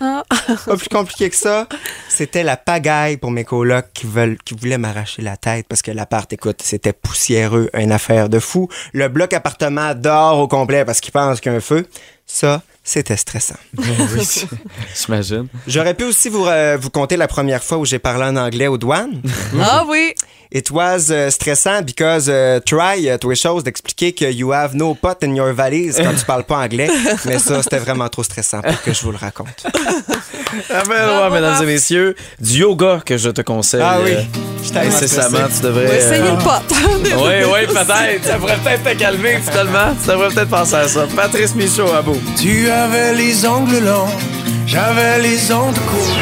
Ah, 0.00 0.22
pas 0.66 0.76
plus 0.76 0.88
compliqué 0.88 1.30
que 1.30 1.36
ça. 1.36 1.68
C'était 2.08 2.42
la 2.42 2.56
pagaille 2.56 3.16
pour 3.16 3.30
mes 3.30 3.44
colocs 3.44 3.86
qui, 3.94 4.06
veulent, 4.06 4.36
qui 4.44 4.54
voulaient 4.54 4.78
m'arracher 4.78 5.22
la 5.22 5.36
tête 5.36 5.66
parce 5.68 5.82
que 5.82 5.90
l'appart, 5.90 6.30
écoute, 6.32 6.60
c'était 6.62 6.92
poussiéreux, 6.92 7.70
une 7.74 7.92
affaire 7.92 8.28
de 8.28 8.38
fou. 8.38 8.68
Le 8.92 9.08
bloc 9.08 9.32
appartement 9.32 9.94
dort 9.94 10.40
au 10.40 10.48
complet 10.48 10.84
parce 10.84 11.00
qu'il 11.00 11.12
pense 11.12 11.40
qu'il 11.40 11.52
y 11.52 11.54
a 11.54 11.58
un 11.58 11.60
feu. 11.60 11.86
Ça, 12.26 12.62
c'était 12.86 13.16
stressant. 13.16 13.56
Oui, 13.78 14.46
j'imagine. 14.94 15.48
J'aurais 15.66 15.94
pu 15.94 16.04
aussi 16.04 16.28
vous, 16.28 16.46
euh, 16.46 16.78
vous 16.80 16.90
conter 16.90 17.16
la 17.16 17.26
première 17.26 17.62
fois 17.62 17.78
où 17.78 17.84
j'ai 17.84 17.98
parlé 17.98 18.24
en 18.24 18.36
anglais 18.36 18.68
aux 18.68 18.78
douanes. 18.78 19.20
Ah 19.60 19.84
oui. 19.88 20.14
It 20.52 20.70
was 20.70 21.10
uh, 21.10 21.28
stressant 21.30 21.82
because 21.82 22.28
uh, 22.28 22.60
try 22.64 23.08
uh, 23.08 23.18
tous 23.18 23.34
choses 23.34 23.64
d'expliquer 23.64 24.12
que 24.12 24.24
you 24.24 24.52
have 24.52 24.76
no 24.76 24.94
pot 24.94 25.16
in 25.24 25.34
your 25.34 25.52
valise 25.52 25.96
quand 25.96 26.14
tu 26.16 26.24
parles 26.24 26.44
pas 26.44 26.58
anglais. 26.58 26.88
Mais 27.24 27.40
ça, 27.40 27.62
c'était 27.62 27.78
vraiment 27.78 28.08
trop 28.08 28.22
stressant 28.22 28.62
pour 28.62 28.80
que 28.82 28.92
je 28.92 29.02
vous 29.02 29.10
le 29.10 29.16
raconte. 29.18 29.66
Raphaël 30.70 31.10
Roy, 31.10 31.30
mesdames 31.30 31.62
et 31.62 31.66
messieurs, 31.66 32.14
du 32.40 32.60
yoga 32.60 33.02
que 33.04 33.16
je 33.16 33.30
te 33.30 33.42
conseille. 33.42 33.82
Ah 33.82 33.98
oui, 34.02 34.12
euh, 34.12 34.22
je 34.62 34.78
Incessamment, 34.78 35.48
tu 35.54 35.62
devrais. 35.62 35.98
Essayer 35.98 36.22
euh, 36.22 36.32
le 36.32 36.38
pot. 36.38 36.74
Oui, 37.04 37.34
oui, 37.52 37.66
peut-être. 37.66 38.24
Ça 38.24 38.36
pourrait 38.36 38.58
peut-être 38.58 38.84
te 38.84 38.98
calmer, 38.98 39.38
finalement. 39.42 39.94
Tu 40.00 40.08
devrais 40.08 40.28
peut-être 40.28 40.50
penser 40.50 40.74
à 40.74 40.88
ça. 40.88 41.06
Patrice 41.14 41.54
Michaud, 41.54 41.92
à 41.92 42.02
bout. 42.02 42.20
Tu 42.38 42.68
avais 42.76 43.14
les 43.14 43.46
ongles 43.46 43.78
longs, 43.78 44.14
j'avais 44.66 45.18
les 45.20 45.52
ongles 45.52 45.80
courts. 45.90 46.16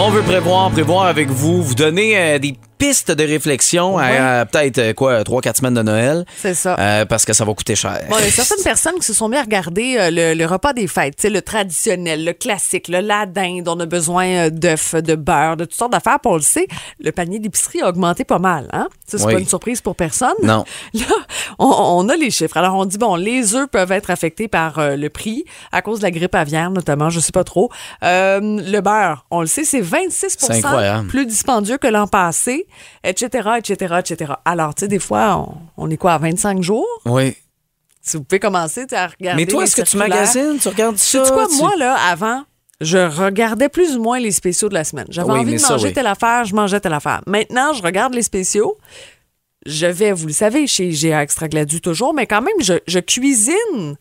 On 0.00 0.10
veut 0.10 0.22
prévoir, 0.22 0.70
prévoir 0.70 1.06
avec 1.06 1.28
vous, 1.28 1.62
vous 1.62 1.74
donner 1.74 2.16
euh, 2.16 2.38
des 2.38 2.54
pistes 2.78 3.10
de 3.10 3.24
réflexion 3.24 3.98
à, 3.98 4.40
à 4.40 4.46
peut-être 4.46 4.78
euh, 4.78 4.92
quoi, 4.92 5.22
3-4 5.22 5.56
semaines 5.56 5.74
de 5.74 5.82
Noël. 5.82 6.24
C'est 6.36 6.54
ça. 6.54 6.76
Euh, 6.78 7.04
parce 7.04 7.24
que 7.24 7.32
ça 7.32 7.44
va 7.44 7.52
coûter 7.54 7.74
cher. 7.74 8.00
Bon, 8.08 8.16
il 8.18 8.24
y 8.24 8.28
a 8.28 8.30
certaines 8.30 8.62
personnes 8.64 8.94
qui 8.96 9.04
se 9.06 9.12
sont 9.14 9.28
mis 9.28 9.36
à 9.36 9.42
regarder 9.42 9.96
euh, 9.98 10.10
le, 10.10 10.34
le 10.34 10.46
repas 10.46 10.72
des 10.72 10.86
fêtes, 10.86 11.16
tu 11.16 11.22
sais, 11.22 11.30
le 11.30 11.42
traditionnel, 11.42 12.24
le 12.24 12.32
classique, 12.32 12.88
le 12.88 13.00
la 13.00 13.26
dinde, 13.26 13.68
on 13.68 13.78
a 13.80 13.86
besoin 13.86 14.48
d'œufs, 14.50 14.94
de 14.94 15.14
beurre, 15.14 15.56
de 15.56 15.64
toutes 15.64 15.74
sortes 15.74 15.92
d'affaires. 15.92 16.18
Puis 16.20 16.30
on 16.32 16.36
le 16.36 16.42
sait, 16.42 16.68
le 17.00 17.10
panier 17.12 17.38
d'épicerie 17.38 17.80
a 17.82 17.88
augmenté 17.88 18.24
pas 18.24 18.38
mal. 18.38 18.68
Hein? 18.72 18.88
Ça, 19.06 19.18
c'est 19.18 19.24
Oui. 19.24 19.34
pas 19.34 19.40
une 19.40 19.48
surprise 19.48 19.80
pour 19.80 19.96
personne. 19.96 20.34
Non. 20.42 20.64
Là, 20.94 21.04
on, 21.58 21.66
on 21.66 22.08
a 22.08 22.16
les 22.16 22.30
chiffres. 22.30 22.56
Alors, 22.56 22.74
on 22.76 22.84
dit, 22.84 22.98
bon, 22.98 23.16
les 23.16 23.54
œufs 23.54 23.68
peuvent 23.68 23.92
être 23.92 24.10
affectés 24.10 24.48
par 24.48 24.78
euh, 24.78 24.96
le 24.96 25.10
prix 25.10 25.44
à 25.72 25.82
cause 25.82 25.98
de 25.98 26.04
la 26.04 26.10
grippe 26.10 26.34
aviaire, 26.34 26.70
notamment, 26.70 27.10
je 27.10 27.20
sais 27.20 27.32
pas 27.32 27.44
trop. 27.44 27.70
Le 28.02 28.80
beurre, 28.80 29.24
on 29.30 29.40
le 29.40 29.46
sait, 29.46 29.64
c'est 29.64 29.80
26 29.80 30.36
C'est 30.38 30.52
incroyable. 30.64 31.08
plus 31.08 31.26
dispendieux 31.26 31.78
que 31.78 31.86
l'an 31.88 32.06
passé, 32.06 32.66
etc., 33.04 33.48
etc., 33.58 33.94
etc. 33.98 34.32
Alors, 34.44 34.74
tu 34.74 34.80
sais, 34.80 34.88
des 34.88 34.98
fois, 34.98 35.36
on, 35.76 35.84
on 35.86 35.90
est 35.90 35.96
quoi, 35.96 36.12
à 36.14 36.18
25 36.18 36.62
jours? 36.62 36.86
Oui. 37.06 37.36
Si 38.00 38.16
vous 38.16 38.24
pouvez 38.24 38.38
commencer 38.40 38.86
sais, 38.88 38.96
à 38.96 39.08
regarder. 39.08 39.42
Mais 39.44 39.46
toi, 39.50 39.64
est-ce 39.64 39.76
que 39.76 39.82
tu 39.82 39.96
magasines? 39.96 40.58
Tu 40.60 40.68
regardes 40.68 40.96
ça? 40.96 41.24
Sais-tu 41.24 41.32
quoi, 41.34 41.46
tu- 41.46 41.56
moi, 41.56 41.72
là, 41.76 41.94
avant, 42.08 42.44
je 42.80 42.98
regardais 42.98 43.68
plus 43.68 43.96
ou 43.96 44.02
moins 44.02 44.18
les 44.18 44.30
spéciaux 44.30 44.68
de 44.68 44.74
la 44.74 44.84
semaine. 44.84 45.06
J'avais 45.10 45.30
Oui, 45.32 45.40
envie 45.40 45.52
de 45.54 45.58
ça, 45.58 45.72
manger 45.72 45.88
oui. 45.88 45.92
telle 45.94 46.06
affaire, 46.06 46.44
je 46.44 46.54
mangeais 46.54 46.80
telle 46.80 46.94
affaire. 46.94 47.22
Maintenant, 47.26 47.72
je 47.74 47.82
regarde 47.82 48.14
les 48.14 48.22
spéciaux. 48.22 48.78
Je 49.66 49.86
vais, 49.86 50.12
vous 50.12 50.28
le 50.28 50.32
savez, 50.32 50.66
chez 50.66 50.88
GA 50.90 51.22
Extra 51.22 51.48
Gladu 51.48 51.80
toujours, 51.80 52.14
mais 52.14 52.26
quand 52.26 52.40
même, 52.40 52.54
je, 52.60 52.74
je 52.86 53.00
cuisine 53.00 53.96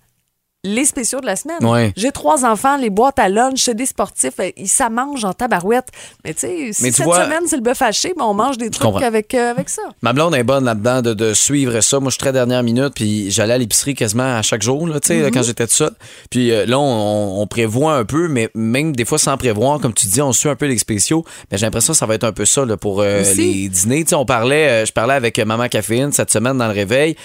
les 0.64 0.86
spéciaux 0.86 1.22
de 1.22 1.26
la 1.26 1.36
semaine. 1.36 1.64
Ouais. 1.64 1.94
J'ai 1.96 2.12
trois 2.12 2.44
enfants, 2.44 2.78
les 2.78 2.90
boîtes 2.90 3.20
à 3.20 3.30
lunch, 3.30 3.60
c'est 3.62 3.76
des 3.76 3.86
sportifs, 3.86 4.34
euh, 4.40 4.50
ils 4.58 4.68
ça 4.68 4.90
mange 4.90 5.24
en 5.24 5.32
tabarouette. 5.34 5.88
Mais 6.26 6.34
tu 6.34 6.42
sais, 6.42 6.74
si 6.74 6.92
cette 6.92 7.06
vois- 7.06 7.24
semaine 7.24 7.44
c'est 7.48 7.56
le 7.56 7.62
bœuf 7.62 7.82
haché, 7.82 8.14
on 8.20 8.34
mange 8.34 8.58
des 8.58 8.70
trucs 8.70 9.02
avec, 9.04 9.34
euh, 9.34 9.52
avec 9.52 9.70
ça. 9.70 9.84
Ma 10.02 10.14
blonde 10.14 10.36
est 10.36 10.44
bonne 10.44 10.66
là-dedans 10.66 11.02
de, 11.02 11.14
de 11.14 11.34
suivre 11.34 11.80
ça. 11.82 12.00
Moi, 12.00 12.10
je 12.10 12.14
suis 12.16 12.20
très 12.20 12.34
dernière 12.34 12.64
minute, 12.64 12.94
puis 12.96 13.30
j'allais 13.32 13.54
à 13.54 13.58
l'épicerie 13.58 13.94
quasiment 13.96 14.36
à 14.38 14.42
chaque 14.42 14.62
jour, 14.62 14.88
là, 14.88 15.00
tu 15.00 15.08
sais, 15.10 15.18
Mhm. 15.22 15.32
quand 15.32 15.44
j'étais 15.44 15.68
tout 15.68 15.74
seul. 15.74 15.92
Puis 16.32 16.52
euh, 16.52 16.66
là, 16.66 16.80
on, 16.80 17.42
on 17.42 17.48
prévoit 17.48 17.94
un 17.96 18.04
peu, 18.06 18.28
mais 18.28 18.50
même 18.56 18.96
des 18.96 19.06
fois 19.06 19.20
sans 19.20 19.38
prévoir, 19.38 19.80
comme 19.80 19.94
tu 19.94 20.08
dis, 20.08 20.22
on 20.22 20.34
suit 20.34 20.50
un 20.50 20.56
peu 20.56 20.66
les 20.66 20.78
spéciaux. 20.80 21.24
Mais 21.52 21.58
j'ai 21.58 21.66
l'impression 21.66 21.94
que 21.94 22.00
ça 22.00 22.06
va 22.08 22.16
être 22.16 22.24
un 22.26 22.34
peu 22.34 22.46
ça 22.46 22.66
là, 22.66 22.76
pour 22.78 23.02
euh, 23.02 23.24
les 23.36 23.70
dîners. 23.70 24.04
Tu 24.04 24.10
sais, 24.10 24.16
on 24.16 24.26
parlait, 24.26 24.86
je 24.86 24.92
parlais 24.92 25.14
avec 25.14 25.38
Maman 25.40 25.68
Caféine 25.70 26.12
cette 26.12 26.32
semaine 26.32 26.58
dans 26.58 26.68
le 26.68 26.74
réveil. 26.74 27.16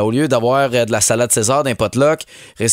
Au 0.00 0.10
lieu 0.10 0.28
d'avoir 0.28 0.70
de 0.70 0.92
la 0.92 1.00
salade 1.00 1.32
César 1.32 1.62
d'un 1.64 1.74
potluck, 1.74 2.20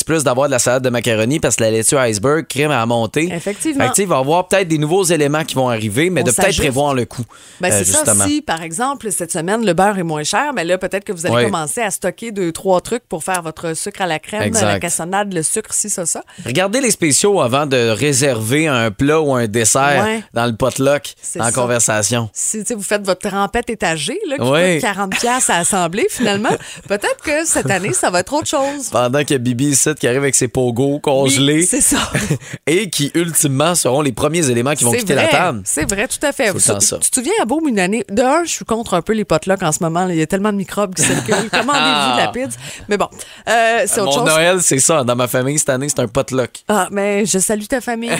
plus 0.10 0.24
d'avoir 0.24 0.48
de 0.48 0.52
la 0.52 0.58
salade 0.58 0.84
de 0.84 0.90
macaroni 0.90 1.40
parce 1.40 1.56
que 1.56 1.62
la 1.62 1.70
laitue 1.70 1.96
iceberg, 1.96 2.48
crème 2.48 2.72
à 2.72 2.84
monter. 2.88 3.32
Effectivement. 3.32 3.86
Fait 3.86 3.92
que, 3.94 4.02
il 4.02 4.08
va 4.08 4.16
y 4.16 4.20
avoir 4.20 4.48
peut-être 4.48 4.68
des 4.68 4.80
nouveaux 4.80 5.04
éléments 5.04 5.44
qui 5.44 5.54
vont 5.54 5.70
arriver, 5.70 6.10
mais 6.10 6.22
On 6.22 6.24
de 6.24 6.32
peut-être 6.32 6.58
prévoir 6.58 6.96
le 6.96 7.06
coup. 7.06 7.22
Ben, 7.62 7.72
euh, 7.72 7.78
c'est 7.78 7.86
ça. 7.86 8.16
Si, 8.26 8.42
par 8.42 8.64
exemple, 8.64 9.12
cette 9.12 9.32
semaine, 9.32 9.64
le 9.64 9.74
beurre 9.74 10.00
est 10.00 10.04
moins 10.04 10.24
cher, 10.24 10.52
mais 10.56 10.64
là, 10.66 10.80
peut-être 10.80 11.04
que 11.04 11.14
vous 11.14 11.28
allez 11.28 11.46
commencer 11.46 11.82
à 11.82 11.92
stocker 11.92 12.32
deux, 12.32 12.52
trois 12.52 12.82
trucs 12.82 13.04
pour 13.08 13.24
faire 13.24 13.44
votre 13.44 13.76
sucre 13.76 14.02
à 14.02 14.08
la 14.08 14.18
crème, 14.18 14.42
Exact. 14.42 14.66
la 14.66 14.80
cassonade, 14.80 15.32
le 15.32 15.44
sucre, 15.44 15.76
si, 15.76 15.92
ça, 15.92 16.08
ça. 16.08 16.24
Regardez 16.44 16.82
les 16.82 16.90
spéciaux 16.90 17.40
avant 17.40 17.68
de 17.68 17.90
réserver 17.92 18.68
un 18.68 18.90
plat 18.90 19.22
ou 19.22 19.36
un 19.36 19.46
dessert 19.46 20.04
Ouais. 20.04 20.24
dans 20.34 20.48
le 20.48 20.56
potluck, 20.56 21.14
en 21.40 21.44
ça. 21.44 21.52
conversation. 21.52 22.32
Si 22.34 22.64
vous 22.74 22.82
faites 22.82 23.06
votre 23.06 23.30
trempette 23.30 23.70
étagée, 23.70 24.20
là, 24.28 24.38
qui 24.38 24.42
Ouais. 24.50 24.80
coûte 24.82 24.90
40 24.90 25.12
pièces 25.12 25.52
à 25.52 25.58
assembler, 25.58 26.08
finalement, 26.10 26.50
peut-être 26.88 27.22
que 27.24 27.46
cette 27.46 27.70
année, 27.70 27.94
ça 27.94 28.10
va 28.10 28.22
être 28.22 28.34
autre 28.34 28.48
chose. 28.48 28.90
Pendant 28.92 29.20
a 29.20 29.38
Bibi 29.38 29.66
ici 29.68 29.90
qui 30.00 30.08
arrive 30.08 30.22
avec 30.22 30.36
ses 30.36 30.48
pogos 30.48 31.00
congelés 31.00 31.56
Oui, 31.60 31.66
c'est 31.70 31.82
ça. 31.82 31.98
et 32.68 32.90
qui, 32.90 33.12
ultimement, 33.14 33.76
seront 33.76 34.02
les 34.02 34.12
premiers 34.12 34.50
éléments 34.50 34.74
qui 34.74 34.84
vont 34.84 34.92
quitter 34.92 35.14
vrai, 35.14 35.24
la 35.24 35.30
table. 35.30 35.62
C'est 35.66 35.90
vrai, 35.90 36.08
tout 36.08 36.26
à 36.26 36.32
fait. 36.32 36.52
Temps 36.54 36.80
ça. 36.80 36.98
Tu 37.00 37.10
te 37.10 37.16
souviens, 37.16 37.34
à 37.42 37.46
Beaume, 37.46 37.68
une 37.68 37.80
année, 37.80 38.04
d'un, 38.10 38.44
je 38.44 38.50
suis 38.52 38.66
contre 38.66 38.94
un 38.94 39.02
peu 39.02 39.14
les 39.14 39.26
potlucks 39.26 39.62
en 39.64 39.72
ce 39.72 39.84
moment. 39.84 40.06
là. 40.06 40.14
Il 40.14 40.20
y 40.20 40.22
a 40.22 40.28
tellement 40.28 40.52
de 40.52 40.58
microbes 40.58 40.96
qui 40.96 41.04
circulent. 41.04 41.50
Commandez-vous 41.52 42.14
de 42.14 42.18
la 42.18 42.28
pizza? 42.34 42.58
Mais 42.88 42.98
bon, 42.98 43.08
euh, 43.48 43.84
c'est 43.86 44.00
autre 44.02 44.06
Mon 44.20 44.26
chose. 44.26 44.36
Noël, 44.36 44.62
c'est 44.62 44.80
ça. 44.80 45.04
Dans 45.04 45.16
ma 45.16 45.28
famille, 45.28 45.60
cette 45.60 45.70
année, 45.70 45.90
c'est 45.90 46.00
un 46.00 46.08
potluck. 46.08 46.52
Ah, 46.68 46.88
mais 46.92 47.26
je 47.26 47.40
salue 47.40 47.64
ta 47.66 47.82
famille. 47.82 48.12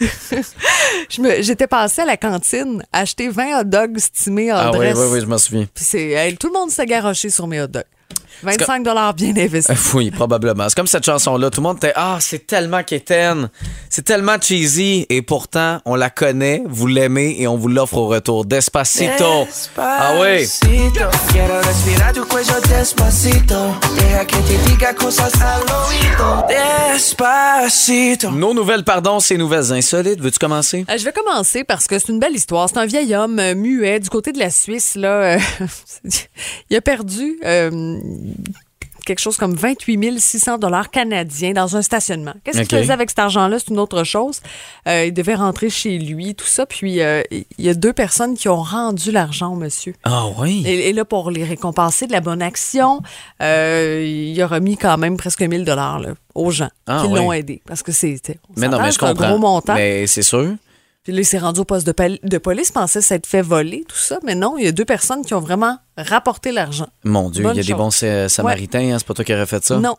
J'étais 1.40 1.66
passée 1.66 2.02
à 2.02 2.06
la 2.06 2.16
cantine 2.16 2.82
acheter 2.92 3.28
20 3.28 3.60
hot 3.60 3.64
dogs 3.64 3.98
stimés 3.98 4.52
en 4.52 4.56
Ah 4.56 4.70
oui, 4.72 4.78
dress. 4.78 4.94
oui, 4.96 5.04
oui, 5.12 5.20
je 5.20 5.26
m'en 5.26 5.38
souviens. 5.38 5.66
Puis 5.74 5.98
hey, 5.98 6.36
tout 6.36 6.48
le 6.48 6.52
monde 6.52 6.70
s'est 6.70 6.86
garoché 6.86 7.30
sur 7.30 7.46
mes 7.46 7.60
hot 7.60 7.66
dogs. 7.68 7.84
25 8.42 8.82
dollars 8.82 9.14
bien 9.14 9.36
investis. 9.36 9.76
Oui, 9.94 10.10
probablement. 10.10 10.68
C'est 10.68 10.76
comme 10.76 10.86
cette 10.86 11.04
chanson-là. 11.04 11.50
Tout 11.50 11.60
le 11.60 11.66
monde 11.68 11.76
était 11.78 11.92
Ah, 11.96 12.18
c'est 12.20 12.46
tellement 12.46 12.82
quétaine. 12.82 13.50
C'est 13.88 14.04
tellement 14.04 14.36
cheesy. 14.40 15.06
Et 15.08 15.22
pourtant, 15.22 15.80
on 15.84 15.94
la 15.96 16.10
connaît, 16.10 16.62
vous 16.66 16.86
l'aimez 16.86 17.36
et 17.38 17.46
on 17.48 17.56
vous 17.56 17.68
l'offre 17.68 17.96
au 17.96 18.06
retour. 18.06 18.44
Despacito. 18.44 19.46
Ah 19.76 20.14
oui. 20.20 20.40
Despacito, 20.40 21.04
Quiero 21.32 21.60
respirar 21.62 22.12
tu 22.12 22.22
cuello 22.24 22.60
despacito. 22.68 23.74
Deja 23.96 24.24
que 24.24 24.36
te 24.36 24.70
diga 24.70 24.94
cosas 24.94 25.32
al 25.40 25.62
oído. 25.62 26.46
Despacito. 26.48 28.30
Nos 28.30 28.54
nouvelles, 28.54 28.84
pardon, 28.84 29.20
ces 29.20 29.36
nouvelles 29.36 29.72
insolites. 29.72 30.20
Veux-tu 30.20 30.38
commencer? 30.38 30.84
Euh, 30.88 30.96
je 30.98 31.04
vais 31.04 31.12
commencer 31.12 31.64
parce 31.64 31.86
que 31.86 31.98
c'est 31.98 32.08
une 32.08 32.18
belle 32.20 32.34
histoire. 32.34 32.68
C'est 32.68 32.78
un 32.78 32.86
vieil 32.86 33.14
homme 33.14 33.38
euh, 33.38 33.54
muet 33.54 34.00
du 34.00 34.08
côté 34.08 34.32
de 34.32 34.38
la 34.38 34.50
Suisse. 34.50 34.94
Là, 34.94 35.36
euh, 35.36 35.38
il 36.70 36.76
a 36.76 36.80
perdu 36.80 37.38
euh, 37.44 37.98
quelque 39.06 39.18
chose 39.18 39.38
comme 39.38 39.54
28 39.54 40.20
600 40.20 40.58
dollars 40.58 40.90
canadiens 40.90 41.52
dans 41.52 41.74
un 41.76 41.82
stationnement. 41.82 42.34
Qu'est-ce 42.44 42.60
qu'il 42.62 42.78
faisait 42.78 42.92
avec 42.92 43.10
cet 43.10 43.18
argent-là? 43.18 43.58
C'est 43.58 43.70
une 43.70 43.78
autre 43.80 44.04
chose. 44.04 44.40
Euh, 44.86 45.06
il 45.06 45.12
devait 45.14 45.34
rentrer 45.34 45.68
chez 45.70 45.98
lui, 45.98 46.34
tout 46.34 46.46
ça. 46.46 46.66
Puis 46.66 47.00
euh, 47.00 47.22
il 47.30 47.44
y 47.58 47.68
a 47.68 47.74
deux 47.74 47.92
personnes 47.92 48.36
qui 48.36 48.48
ont 48.48 48.62
rendu 48.62 49.10
l'argent 49.10 49.52
au 49.52 49.56
monsieur. 49.56 49.94
Ah 50.04 50.26
oui? 50.38 50.62
Et, 50.66 50.90
et 50.90 50.92
là, 50.92 51.04
pour 51.04 51.30
les 51.30 51.44
récompenser 51.44 52.06
de 52.06 52.12
la 52.12 52.20
bonne 52.20 52.42
action, 52.42 53.00
euh, 53.42 54.04
il 54.06 54.40
a 54.40 54.46
remis 54.46 54.76
quand 54.76 54.96
même 54.98 55.16
presque 55.16 55.40
1000 55.42 55.64
dollars 55.64 56.02
aux 56.34 56.50
gens 56.50 56.70
Ah, 56.86 57.00
qui 57.02 57.08
oui. 57.10 57.18
l'ont 57.18 57.32
aidé. 57.32 57.62
Parce 57.66 57.82
que 57.82 57.92
c'est 57.92 58.20
un 58.56 59.14
gros 59.14 59.38
montant. 59.38 59.74
Mais 59.74 60.06
c'est 60.06 60.22
sûr. 60.22 60.54
Puis 61.02 61.12
là, 61.14 61.20
il 61.20 61.24
s'est 61.24 61.38
rendu 61.38 61.60
au 61.60 61.64
poste 61.64 61.86
de, 61.86 61.94
de 62.22 62.38
police, 62.38 62.70
pensait 62.70 63.00
s'être 63.00 63.26
fait 63.26 63.40
voler, 63.40 63.84
tout 63.88 63.96
ça. 63.96 64.18
Mais 64.22 64.34
non, 64.34 64.58
il 64.58 64.64
y 64.64 64.68
a 64.68 64.72
deux 64.72 64.84
personnes 64.84 65.24
qui 65.24 65.32
ont 65.32 65.40
vraiment 65.40 65.78
rapporté 65.96 66.52
l'argent. 66.52 66.88
Mon 67.04 67.30
Dieu, 67.30 67.42
Bonne 67.42 67.54
il 67.54 67.56
y 67.56 67.60
a 67.60 67.62
des 67.66 67.74
bons 67.74 67.90
sa- 67.90 68.28
samaritains. 68.28 68.92
hein, 68.94 68.96
C'est 68.98 69.06
pas 69.06 69.14
toi 69.14 69.24
qui 69.24 69.32
aurais 69.32 69.46
fait 69.46 69.64
ça? 69.64 69.78
Non. 69.78 69.96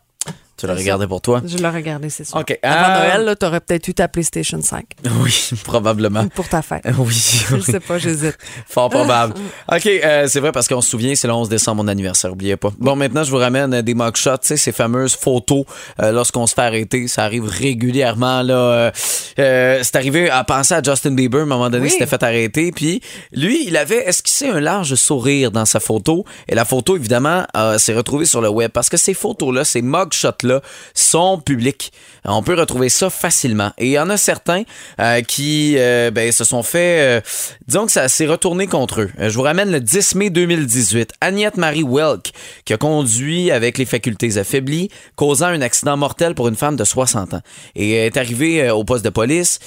Tu 0.61 0.67
l'as 0.67 0.75
regardé 0.75 1.07
pour 1.07 1.21
toi? 1.21 1.41
Je 1.43 1.57
l'ai 1.57 1.67
regardé, 1.69 2.09
c'est 2.11 2.23
ça. 2.23 2.37
OK. 2.37 2.57
Avant 2.61 3.01
euh, 3.01 3.17
Noël, 3.23 3.35
tu 3.39 3.45
aurais 3.47 3.59
peut-être 3.61 3.87
eu 3.87 3.93
ta 3.95 4.07
PlayStation 4.07 4.61
5 4.61 4.85
Oui, 5.23 5.49
probablement. 5.63 6.27
pour 6.29 6.47
ta 6.47 6.61
fête. 6.61 6.83
Oui. 6.99 7.15
Je 7.49 7.55
le 7.55 7.61
sais 7.61 7.79
pas, 7.79 7.97
j'hésite. 7.97 8.37
Fort 8.67 8.89
probable. 8.91 9.33
OK, 9.71 9.85
euh, 9.87 10.27
c'est 10.27 10.39
vrai 10.39 10.51
parce 10.51 10.67
qu'on 10.67 10.81
se 10.81 10.89
souvient, 10.89 11.15
c'est 11.15 11.27
le 11.27 11.33
11 11.33 11.49
décembre, 11.49 11.83
mon 11.83 11.87
anniversaire, 11.87 12.31
oubliez 12.31 12.57
pas. 12.57 12.69
Bon, 12.77 12.95
maintenant, 12.95 13.23
je 13.23 13.31
vous 13.31 13.37
ramène 13.37 13.73
euh, 13.73 13.81
des 13.81 13.95
mugshots, 13.95 14.37
tu 14.37 14.47
sais, 14.49 14.57
ces 14.57 14.71
fameuses 14.71 15.15
photos 15.15 15.65
euh, 15.99 16.11
lorsqu'on 16.11 16.45
se 16.45 16.53
fait 16.53 16.61
arrêter. 16.61 17.07
Ça 17.07 17.23
arrive 17.23 17.45
régulièrement, 17.45 18.43
là. 18.43 18.91
C'est 18.93 19.95
arrivé 19.95 20.29
à 20.29 20.43
penser 20.43 20.75
à 20.75 20.83
Justin 20.83 21.11
Bieber, 21.11 21.39
à 21.39 21.43
un 21.43 21.45
moment 21.47 21.69
donné, 21.69 21.83
Oui. 21.85 21.87
il 21.89 21.93
s'était 21.93 22.05
fait 22.05 22.21
arrêter. 22.23 22.71
Puis 22.71 23.01
lui, 23.31 23.65
il 23.65 23.75
avait 23.77 24.07
esquissé 24.07 24.49
un 24.49 24.59
large 24.59 24.93
sourire 24.95 25.49
dans 25.51 25.65
sa 25.65 25.79
photo. 25.79 26.23
Et 26.47 26.53
la 26.53 26.65
photo, 26.65 26.95
évidemment, 26.95 27.45
s'est 27.77 27.93
retrouvée 27.95 28.25
sur 28.25 28.41
le 28.41 28.49
web 28.49 28.69
parce 28.71 28.89
que 28.89 28.97
ces 28.97 29.13
photos-là, 29.13 29.63
ces 29.63 29.81
mugshots-là, 29.81 30.50
sont 30.93 31.39
publics. 31.39 31.91
On 32.25 32.43
peut 32.43 32.53
retrouver 32.53 32.89
ça 32.89 33.09
facilement. 33.09 33.71
Et 33.77 33.87
il 33.87 33.91
y 33.91 33.99
en 33.99 34.09
a 34.09 34.17
certains 34.17 34.63
euh, 34.99 35.21
qui 35.21 35.75
euh, 35.77 36.11
ben, 36.11 36.31
se 36.31 36.43
sont 36.43 36.61
fait... 36.61 37.19
euh, 37.19 37.21
disons 37.67 37.85
que 37.85 37.91
ça 37.91 38.07
s'est 38.09 38.27
retourné 38.27 38.67
contre 38.67 39.01
eux. 39.01 39.11
Je 39.17 39.33
vous 39.35 39.41
ramène 39.41 39.71
le 39.71 39.79
10 39.79 40.15
mai 40.15 40.29
2018. 40.29 41.13
Agnette 41.21 41.57
Marie 41.57 41.83
Welk, 41.83 42.31
qui 42.65 42.73
a 42.73 42.77
conduit 42.77 43.49
avec 43.51 43.77
les 43.77 43.85
facultés 43.85 44.37
affaiblies, 44.37 44.89
causant 45.15 45.47
un 45.47 45.61
accident 45.61 45.97
mortel 45.97 46.35
pour 46.35 46.47
une 46.47 46.55
femme 46.55 46.75
de 46.75 46.83
60 46.83 47.33
ans. 47.33 47.41
Et 47.75 47.93
est 48.05 48.17
arrivée 48.17 48.69
au 48.69 48.83
poste 48.83 49.03
de 49.03 49.09
police, 49.09 49.59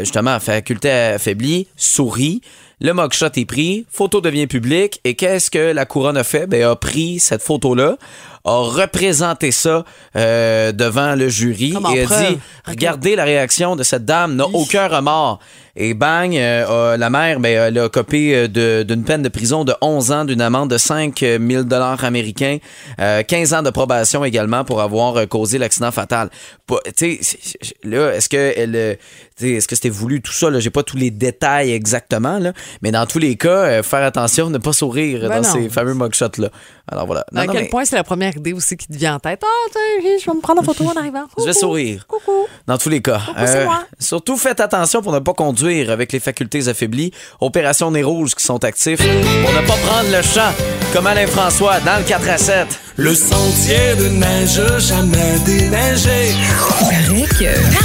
justement, 0.00 0.38
faculté 0.40 0.90
affaiblie, 0.90 1.68
sourit. 1.76 2.42
Le 2.80 2.92
mugshot 2.92 3.26
est 3.34 3.44
pris, 3.44 3.86
photo 3.90 4.20
devient 4.20 4.46
publique, 4.46 5.00
et 5.02 5.14
qu'est-ce 5.14 5.50
que 5.50 5.72
la 5.72 5.84
couronne 5.84 6.16
a 6.16 6.22
fait? 6.22 6.46
Ben, 6.46 6.62
a 6.62 6.76
pris 6.76 7.18
cette 7.18 7.42
photo-là, 7.42 7.96
a 8.44 8.58
représenté 8.62 9.50
ça 9.52 9.84
euh, 10.16 10.72
devant 10.72 11.14
le 11.14 11.28
jury 11.28 11.72
Comme 11.72 11.86
et 11.94 12.02
a 12.02 12.04
preuve. 12.06 12.28
dit 12.34 12.38
Regardez 12.66 13.16
la 13.16 13.24
réaction 13.24 13.76
de 13.76 13.82
cette 13.82 14.04
dame, 14.04 14.36
n'a 14.36 14.46
aucun 14.46 14.88
remords. 14.88 15.38
Et 15.80 15.94
bang, 15.94 16.34
euh, 16.36 16.96
la 16.96 17.08
mère, 17.08 17.38
ben, 17.38 17.56
elle 17.68 17.78
a 17.78 17.88
copé 17.88 18.34
euh, 18.56 18.82
d'une 18.84 19.04
peine 19.04 19.22
de 19.22 19.28
prison 19.28 19.64
de 19.64 19.72
11 19.80 20.10
ans, 20.10 20.24
d'une 20.24 20.40
amende 20.40 20.70
de 20.70 20.76
5 20.78 21.20
000 21.20 21.62
dollars 21.62 22.02
américains, 22.04 22.58
euh, 23.00 23.22
15 23.22 23.54
ans 23.54 23.62
de 23.62 23.70
probation 23.70 24.24
également 24.24 24.64
pour 24.64 24.80
avoir 24.82 25.28
causé 25.28 25.56
l'accident 25.56 25.92
fatal. 25.92 26.30
Pas- 26.66 26.80
Tu 26.96 27.18
sais, 27.18 27.18
c'est- 27.22 27.74
là, 27.84 28.12
est-ce 28.12 28.28
que 28.28 28.52
elle, 28.56 28.98
tu 29.38 29.44
sais, 29.46 29.50
est-ce 29.52 29.68
que 29.68 29.76
c'était 29.76 29.88
voulu 29.88 30.20
tout 30.20 30.32
ça 30.32 30.48
J'ai 30.58 30.70
pas 30.70 30.82
tous 30.82 30.96
les 30.96 31.12
détails 31.12 31.70
exactement 31.70 32.38
là, 32.40 32.52
mais 32.82 32.90
dans 32.90 33.06
tous 33.06 33.20
les 33.20 33.36
cas, 33.36 33.48
euh, 33.50 33.82
faire 33.84 34.02
attention, 34.02 34.50
ne 34.50 34.58
pas 34.58 34.72
sourire 34.72 35.20
Ben 35.28 35.40
dans 35.42 35.48
non. 35.48 35.54
ces 35.54 35.68
fameux 35.68 35.94
mugshots 35.94 36.38
là. 36.38 36.48
Alors 36.90 37.06
voilà. 37.06 37.24
Non, 37.32 37.42
à 37.42 37.46
non, 37.46 37.52
quel 37.52 37.62
mais 37.64 37.68
point 37.68 37.84
c'est 37.84 37.96
la 37.96 38.04
première 38.04 38.36
idée 38.36 38.52
aussi 38.52 38.76
qui 38.76 38.86
te 38.86 38.96
vient 38.96 39.14
en 39.16 39.18
tête? 39.18 39.42
Ah, 39.44 39.68
tiens, 39.70 39.80
je 40.20 40.24
vais 40.30 40.36
me 40.36 40.40
prendre 40.40 40.60
en 40.60 40.64
photo 40.64 40.84
en 40.84 40.92
arrivant. 40.96 41.24
je 41.38 41.44
vais 41.44 41.50
Coucou. 41.52 41.60
sourire. 41.60 42.06
Coucou. 42.06 42.46
Dans 42.66 42.78
tous 42.78 42.88
les 42.88 43.02
cas. 43.02 43.20
Euh, 43.36 43.46
c'est 43.46 43.64
moi. 43.64 43.82
surtout, 43.98 44.36
faites 44.36 44.60
attention 44.60 45.02
pour 45.02 45.12
ne 45.12 45.18
pas 45.18 45.34
conduire 45.34 45.90
avec 45.90 46.12
les 46.12 46.20
facultés 46.20 46.68
affaiblies. 46.68 47.12
Opération 47.40 47.90
Nez 47.90 48.02
Rouge 48.02 48.34
qui 48.34 48.44
sont 48.44 48.62
actifs 48.64 48.98
pour 48.98 49.52
ne 49.52 49.66
pas 49.66 49.76
prendre 49.86 50.10
le 50.10 50.22
champ 50.22 50.52
comme 50.92 51.06
Alain 51.06 51.26
François 51.26 51.80
dans 51.80 51.98
le 51.98 52.04
4 52.04 52.28
à 52.28 52.38
7. 52.38 52.66
Le 52.96 53.14
sentier 53.14 53.94
de 53.96 54.08
neige 54.08 54.60
jamais 54.78 55.38
déneigé. 55.44 56.32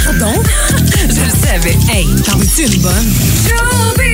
Pardon? 0.04 0.32
Je 1.08 1.20
le 1.20 1.30
savais. 1.30 1.76
Hey, 1.92 2.06
t'en 2.24 2.36
veux-tu 2.38 2.62
une 2.74 2.82
bonne? 2.82 4.13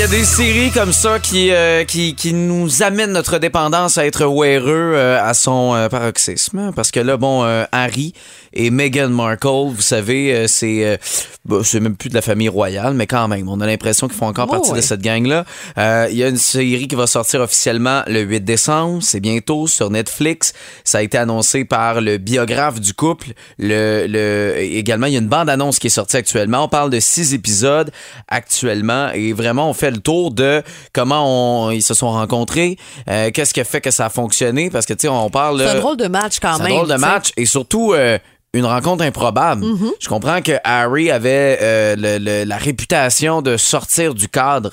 Y 0.00 0.04
a 0.04 0.06
des 0.06 0.24
séries 0.24 0.70
comme 0.70 0.94
ça 0.94 1.18
qui, 1.18 1.50
euh, 1.50 1.84
qui, 1.84 2.14
qui 2.14 2.32
nous 2.32 2.82
amènent 2.82 3.12
notre 3.12 3.36
dépendance 3.36 3.98
à 3.98 4.06
être 4.06 4.24
weareux 4.24 4.94
euh, 4.94 5.22
à 5.22 5.34
son 5.34 5.74
euh, 5.74 5.90
paroxysme. 5.90 6.72
Parce 6.74 6.90
que 6.90 7.00
là, 7.00 7.18
bon, 7.18 7.44
euh, 7.44 7.64
Harry 7.70 8.14
et 8.54 8.70
Meghan 8.70 9.10
Markle, 9.10 9.68
vous 9.74 9.82
savez, 9.82 10.34
euh, 10.34 10.46
c'est 10.48 10.86
euh, 10.86 10.96
bah, 11.44 11.58
c'est 11.62 11.80
même 11.80 11.96
plus 11.96 12.08
de 12.08 12.14
la 12.14 12.22
famille 12.22 12.48
royale, 12.48 12.94
mais 12.94 13.06
quand 13.06 13.28
même, 13.28 13.48
on 13.48 13.60
a 13.60 13.66
l'impression 13.66 14.08
qu'ils 14.08 14.16
font 14.16 14.26
encore 14.26 14.46
Oh, 14.48 14.52
partie 14.52 14.72
de 14.72 14.80
cette 14.80 15.02
gang-là. 15.02 15.44
Euh, 15.76 16.08
Il 16.10 16.16
y 16.16 16.24
a 16.24 16.28
une 16.28 16.38
série 16.38 16.88
qui 16.88 16.94
va 16.94 17.06
sortir 17.06 17.42
officiellement 17.42 18.02
le 18.06 18.20
8 18.20 18.40
décembre, 18.40 19.02
c'est 19.02 19.20
bientôt 19.20 19.66
sur 19.66 19.90
Netflix. 19.90 20.54
Ça 20.82 20.98
a 20.98 21.02
été 21.02 21.18
annoncé 21.18 21.66
par 21.66 22.00
le 22.00 22.16
biographe 22.16 22.80
du 22.80 22.94
couple. 22.94 23.28
Le, 23.58 24.06
le, 24.08 24.54
également, 24.58 25.06
il 25.06 25.12
y 25.12 25.16
a 25.16 25.20
une 25.20 25.28
bande-annonce 25.28 25.78
qui 25.78 25.88
est 25.88 25.90
sortie 25.90 26.16
actuellement. 26.16 26.64
On 26.64 26.68
parle 26.68 26.88
de 26.90 27.00
six 27.00 27.34
épisodes 27.34 27.90
actuellement 28.28 29.10
et 29.12 29.32
vraiment, 29.34 29.68
on 29.68 29.74
fait 29.74 29.89
le 29.90 29.98
tour 29.98 30.30
de 30.30 30.62
comment 30.92 31.66
on, 31.66 31.70
ils 31.70 31.82
se 31.82 31.94
sont 31.94 32.10
rencontrés, 32.10 32.76
euh, 33.08 33.30
qu'est-ce 33.32 33.52
qui 33.54 33.60
a 33.60 33.64
fait 33.64 33.80
que 33.80 33.90
ça 33.90 34.06
a 34.06 34.08
fonctionné, 34.10 34.70
parce 34.70 34.86
que, 34.86 34.94
tu 34.94 35.02
sais, 35.02 35.08
on 35.08 35.30
parle... 35.30 35.60
C'est 35.60 35.76
un 35.76 35.80
drôle 35.80 35.96
de 35.96 36.08
match 36.08 36.38
quand 36.40 36.56
c'est 36.56 36.62
même. 36.62 36.72
un 36.72 36.74
drôle 36.76 36.88
de 36.88 36.94
match 36.96 37.32
et 37.36 37.46
surtout 37.46 37.92
euh, 37.92 38.18
une 38.52 38.66
rencontre 38.66 39.04
improbable. 39.04 39.64
Mm-hmm. 39.64 39.90
Je 40.00 40.08
comprends 40.08 40.40
que 40.42 40.52
Harry 40.64 41.10
avait 41.10 41.58
euh, 41.60 41.96
le- 41.96 42.18
le- 42.18 42.44
la 42.44 42.56
réputation 42.56 43.42
de 43.42 43.56
sortir 43.56 44.14
du 44.14 44.28
cadre 44.28 44.70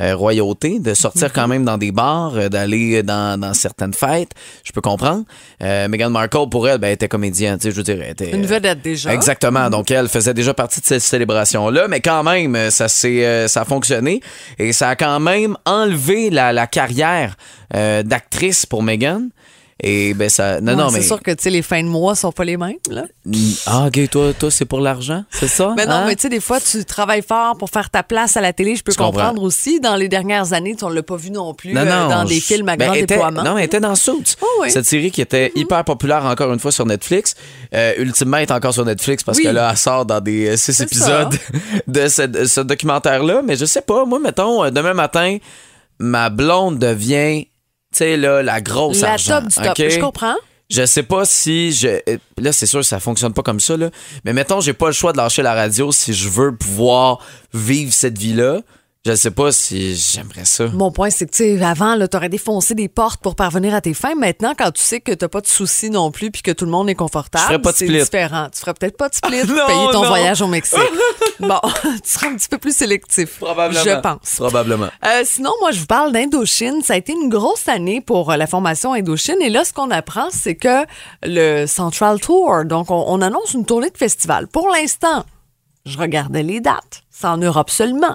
euh, 0.00 0.14
royauté, 0.14 0.78
de 0.80 0.88
Mm-hmm. 0.90 0.94
sortir 0.94 1.32
quand 1.32 1.48
même 1.48 1.64
dans 1.64 1.78
des 1.78 1.92
bars, 1.92 2.32
euh, 2.36 2.48
d'aller 2.48 3.02
dans, 3.02 3.38
dans 3.38 3.54
certaines 3.54 3.94
fêtes. 3.94 4.32
Je 4.64 4.72
peux 4.72 4.80
comprendre. 4.80 5.24
Euh, 5.62 5.88
Meghan 5.88 6.10
Markle, 6.10 6.48
pour 6.50 6.68
elle, 6.68 6.78
ben, 6.78 6.88
elle 6.88 6.94
était 6.94 7.08
comédienne. 7.08 7.58
tu 7.58 7.64
sais, 7.64 7.70
Je 7.70 7.76
veux 7.76 7.82
dire, 7.82 7.98
elle 8.02 8.12
était, 8.12 8.30
Une 8.30 8.46
vedette 8.46 8.82
déjà. 8.82 9.12
Exactement. 9.12 9.70
Donc, 9.70 9.90
elle 9.90 10.08
faisait 10.08 10.34
déjà 10.34 10.54
partie 10.54 10.80
de 10.80 10.86
cette 10.86 11.02
célébration-là, 11.02 11.88
mais 11.88 12.00
quand 12.00 12.22
même, 12.22 12.70
ça, 12.70 12.88
ça 12.88 13.60
a 13.60 13.64
fonctionné 13.64 14.20
et 14.58 14.72
ça 14.72 14.90
a 14.90 14.96
quand 14.96 15.20
même 15.20 15.56
enlevé 15.64 16.30
la, 16.30 16.52
la 16.52 16.66
carrière 16.66 17.36
d'actrice 17.72 18.66
pour 18.66 18.82
Meghan. 18.82 19.28
Et 19.80 20.12
ben 20.12 20.28
ça. 20.28 20.60
Non, 20.60 20.72
Ouais, 20.72 20.76
non, 20.76 20.88
c'est 20.88 20.98
mais. 20.98 21.04
sûr 21.04 21.22
que 21.22 21.30
tu 21.30 21.42
sais, 21.44 21.50
les 21.50 21.62
fins 21.62 21.82
de 21.84 21.88
mois 21.88 22.16
sont 22.16 22.32
pas 22.32 22.44
les 22.44 22.56
mêmes. 22.56 22.74
Là. 22.90 23.04
Ah, 23.66 23.86
ok, 23.86 24.10
toi, 24.10 24.32
toi 24.36 24.50
c'est 24.50 24.64
pour 24.64 24.80
l'argent, 24.80 25.22
c'est 25.30 25.46
ça? 25.46 25.72
Mais 25.76 25.86
non, 25.86 25.92
Hein? 25.92 26.04
mais 26.08 26.16
tu 26.16 26.22
sais, 26.22 26.28
des 26.28 26.40
fois, 26.40 26.58
tu 26.60 26.84
travailles 26.84 27.22
fort 27.22 27.56
pour 27.56 27.70
faire 27.70 27.88
ta 27.88 28.02
place 28.02 28.36
à 28.36 28.40
la 28.40 28.52
télé. 28.52 28.74
Je 28.74 28.82
peux 28.82 28.90
Je 28.90 28.96
comprends. 28.96 29.12
comprendre 29.12 29.42
aussi. 29.44 29.78
Dans 29.78 29.94
les 29.94 30.08
dernières 30.08 30.52
années, 30.52 30.74
tu- 30.74 30.84
on 30.84 30.88
l'a 30.88 31.04
pas 31.04 31.14
vu 31.16 31.30
non 31.30 31.54
plus 31.54 31.72
Non, 31.74 31.82
euh, 31.82 32.08
dans 32.08 32.24
des 32.24 32.40
films 32.40 32.68
à 32.70 32.76
ben, 32.76 32.86
grand 32.86 32.94
était- 32.94 33.06
déploiement. 33.14 33.44
Non, 33.44 33.56
elle 33.56 33.66
était 33.66 33.78
dans 33.78 33.94
Suits. 33.94 34.34
Oh, 34.42 34.46
oui. 34.62 34.70
Cette 34.72 34.84
série 34.86 35.12
qui 35.12 35.20
était 35.20 35.52
hyper 35.54 35.84
populaire 35.84 36.24
encore 36.24 36.52
une 36.52 36.58
fois 36.58 36.72
sur 36.72 36.84
Netflix. 36.84 37.36
Euh, 37.72 37.92
ultimement, 37.98 38.38
elle 38.38 38.44
est 38.44 38.50
encore 38.52 38.74
sur 38.74 38.84
Netflix 38.84 39.22
parce 39.22 39.38
Oui. 39.38 39.44
que 39.44 39.50
là, 39.50 39.68
elle 39.70 39.76
sort 39.78 40.04
dans 40.04 40.20
des 40.20 40.48
euh, 40.48 40.56
six 40.56 40.72
C'est 40.72 40.82
épisodes 40.84 41.34
de 41.86 42.08
ce, 42.08 42.22
de 42.22 42.44
ce 42.46 42.60
documentaire-là. 42.62 43.42
Mais 43.44 43.54
je 43.54 43.64
sais 43.64 43.82
pas, 43.82 44.04
moi, 44.04 44.18
mettons, 44.18 44.64
euh, 44.64 44.70
demain 44.70 44.94
matin, 44.94 45.38
ma 46.00 46.30
blonde 46.30 46.78
devient, 46.80 47.46
sais, 47.98 48.16
là, 48.16 48.42
la 48.42 48.60
grosse 48.60 49.00
la 49.00 49.12
argent. 49.12 49.40
top 49.40 49.48
du 49.48 49.54
top. 49.54 49.78
OK? 49.78 49.88
Je 49.88 50.00
comprends. 50.00 50.36
Je 50.70 50.84
sais 50.84 51.02
pas 51.02 51.24
si 51.24 51.72
je 51.72 51.88
euh, 51.88 52.18
là 52.36 52.52
c'est 52.52 52.66
sûr 52.66 52.84
ça 52.84 53.00
fonctionne 53.00 53.32
pas 53.32 53.40
comme 53.42 53.58
ça 53.58 53.74
là, 53.78 53.88
mais 54.24 54.34
mettons 54.34 54.60
j'ai 54.60 54.74
pas 54.74 54.88
le 54.88 54.92
choix 54.92 55.12
de 55.12 55.16
lâcher 55.16 55.40
la 55.40 55.54
radio 55.54 55.92
si 55.92 56.12
je 56.12 56.28
veux 56.28 56.54
pouvoir 56.54 57.20
vivre 57.54 57.90
cette 57.92 58.18
vie 58.18 58.34
là. 58.34 58.60
Je 59.08 59.14
sais 59.14 59.30
pas 59.30 59.52
si 59.52 59.96
j'aimerais 59.96 60.44
ça. 60.44 60.66
Mon 60.66 60.92
point, 60.92 61.08
c'est 61.08 61.24
que, 61.24 61.30
tu 61.30 61.58
sais, 61.58 61.64
avant, 61.64 61.96
tu 62.06 62.14
aurais 62.14 62.28
défoncé 62.28 62.74
des 62.74 62.88
portes 62.88 63.22
pour 63.22 63.36
parvenir 63.36 63.74
à 63.74 63.80
tes 63.80 63.94
fins. 63.94 64.14
Maintenant, 64.14 64.52
quand 64.54 64.70
tu 64.70 64.82
sais 64.82 65.00
que 65.00 65.12
t'as 65.12 65.28
pas 65.28 65.40
de 65.40 65.46
soucis 65.46 65.88
non 65.88 66.10
plus 66.10 66.30
puis 66.30 66.42
que 66.42 66.50
tout 66.50 66.66
le 66.66 66.70
monde 66.70 66.90
est 66.90 66.94
confortable, 66.94 67.58
c'est 67.74 67.86
différent. 67.86 68.48
Tu 68.52 68.60
ferais 68.60 68.74
peut-être 68.74 68.98
pas 68.98 69.08
de 69.08 69.14
split 69.14 69.40
pour 69.46 69.66
payer 69.66 69.86
ton 69.92 70.02
non. 70.02 70.08
voyage 70.08 70.42
au 70.42 70.46
Mexique. 70.46 70.78
bon, 71.40 71.58
tu 71.82 71.90
seras 72.04 72.26
un 72.26 72.36
petit 72.36 72.50
peu 72.50 72.58
plus 72.58 72.76
sélectif. 72.76 73.38
Probablement. 73.38 73.82
Je 73.82 73.98
pense. 73.98 74.34
Probablement. 74.36 74.88
Euh, 75.06 75.22
sinon, 75.24 75.52
moi, 75.62 75.70
je 75.70 75.80
vous 75.80 75.86
parle 75.86 76.12
d'Indochine. 76.12 76.82
Ça 76.82 76.92
a 76.92 76.96
été 76.98 77.14
une 77.14 77.30
grosse 77.30 77.66
année 77.66 78.02
pour 78.02 78.30
euh, 78.30 78.36
la 78.36 78.46
formation 78.46 78.92
Indochine. 78.92 79.40
Et 79.40 79.48
là, 79.48 79.64
ce 79.64 79.72
qu'on 79.72 79.90
apprend, 79.90 80.28
c'est 80.30 80.56
que 80.56 80.84
le 81.22 81.64
Central 81.64 82.20
Tour, 82.20 82.66
donc 82.66 82.90
on, 82.90 83.04
on 83.08 83.22
annonce 83.22 83.54
une 83.54 83.64
tournée 83.64 83.88
de 83.88 83.96
festival. 83.96 84.48
Pour 84.48 84.68
l'instant, 84.68 85.24
je 85.88 85.98
regardais 85.98 86.42
les 86.42 86.60
dates. 86.60 87.02
C'est 87.10 87.26
en 87.26 87.36
Europe 87.36 87.68
seulement. 87.70 88.14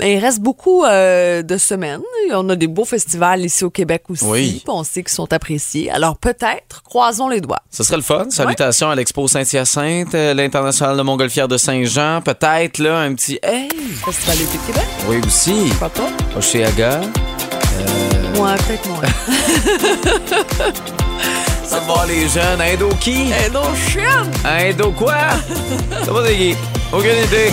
Mais 0.00 0.14
il 0.14 0.18
reste 0.18 0.40
beaucoup 0.40 0.84
euh, 0.84 1.40
de 1.42 1.56
semaines. 1.56 2.02
Et 2.28 2.32
on 2.34 2.46
a 2.50 2.56
des 2.56 2.66
beaux 2.66 2.84
festivals 2.84 3.42
ici 3.44 3.64
au 3.64 3.70
Québec 3.70 4.02
aussi. 4.10 4.24
Oui. 4.26 4.62
On 4.68 4.84
sait 4.84 5.02
qu'ils 5.02 5.12
sont 5.14 5.32
appréciés. 5.32 5.90
Alors 5.90 6.18
peut-être, 6.18 6.82
croisons 6.82 7.28
les 7.28 7.40
doigts. 7.40 7.60
Ce 7.70 7.82
serait 7.82 7.96
le 7.96 8.02
fun. 8.02 8.26
Salutations 8.28 8.90
à 8.90 8.94
l'Expo 8.94 9.26
Saint-Hyacinthe, 9.28 10.14
euh, 10.14 10.34
l'International 10.34 10.96
de 10.98 11.02
Montgolfière 11.02 11.48
de 11.48 11.56
Saint-Jean. 11.56 12.20
Peut-être, 12.22 12.78
là, 12.78 12.98
un 12.98 13.14
petit. 13.14 13.38
Hey! 13.42 13.68
Festival 14.04 14.36
de 14.36 14.66
Québec, 14.66 14.86
Oui, 15.08 15.20
aussi. 15.26 15.72
pas? 15.80 15.90
Oshéaga. 16.36 17.00
Moi, 18.36 18.54
peut-être 18.66 18.88
moins. 18.88 19.00
Ça 21.64 21.80
va 21.80 22.04
les 22.06 22.28
jeunes. 22.28 22.60
Indo 22.60 22.88
qui? 23.00 23.32
Indochine! 23.46 24.30
Indo 24.44 24.90
quoi? 24.92 25.14
Ça 26.04 26.12
va? 26.12 26.20
Aucune 26.96 27.10
idée. 27.10 27.50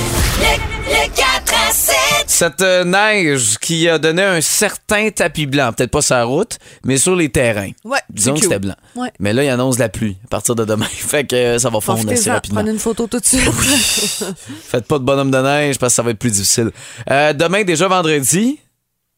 Le 0.85 1.07
4 1.15 1.53
à 1.69 1.71
7. 1.71 1.95
Cette 2.27 2.61
euh, 2.61 2.83
neige 2.83 3.57
qui 3.59 3.89
a 3.89 3.97
donné 3.97 4.21
un 4.21 4.39
certain 4.39 5.09
tapis 5.09 5.47
blanc, 5.47 5.73
peut-être 5.73 5.89
pas 5.89 6.03
sur 6.03 6.15
la 6.15 6.25
route, 6.25 6.59
mais 6.83 6.97
sur 6.97 7.15
les 7.15 7.29
terrains. 7.29 7.71
Ouais, 7.83 7.97
Disons 8.11 8.35
que 8.35 8.41
c'était 8.41 8.59
blanc. 8.59 8.75
Ouais. 8.95 9.11
Mais 9.19 9.33
là, 9.33 9.43
il 9.43 9.49
annonce 9.49 9.79
la 9.79 9.89
pluie 9.89 10.17
à 10.25 10.27
partir 10.27 10.53
de 10.53 10.63
demain. 10.63 10.85
fait 10.91 11.25
que 11.25 11.35
euh, 11.35 11.57
ça 11.57 11.71
va 11.71 11.81
fondre 11.81 12.11
assez 12.11 12.29
rapidement. 12.29 12.59
prenez 12.59 12.71
une 12.71 12.79
photo 12.79 13.07
tout 13.07 13.19
de 13.19 13.25
suite. 13.25 13.41
Faites 14.63 14.85
pas 14.85 14.99
de 14.99 15.03
bonhomme 15.03 15.31
de 15.31 15.41
neige 15.41 15.79
parce 15.79 15.93
que 15.93 15.95
ça 15.95 16.03
va 16.03 16.11
être 16.11 16.19
plus 16.19 16.31
difficile. 16.31 16.69
Euh, 17.09 17.33
demain, 17.33 17.63
déjà 17.63 17.87
vendredi. 17.87 18.59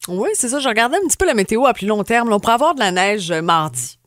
Oui, 0.07 0.29
c'est 0.35 0.47
ça. 0.47 0.59
Je 0.59 0.69
regardais 0.69 0.97
un 0.97 1.07
petit 1.07 1.17
peu 1.17 1.25
la 1.25 1.33
météo 1.33 1.65
à 1.65 1.73
plus 1.73 1.87
long 1.87 2.03
terme. 2.05 2.29
là. 2.29 2.37
on 2.37 2.39
pourrait 2.39 2.53
avoir 2.55 2.75
de 2.75 2.79
la 2.79 2.91
neige 2.91 3.29
mardi. 3.31 3.99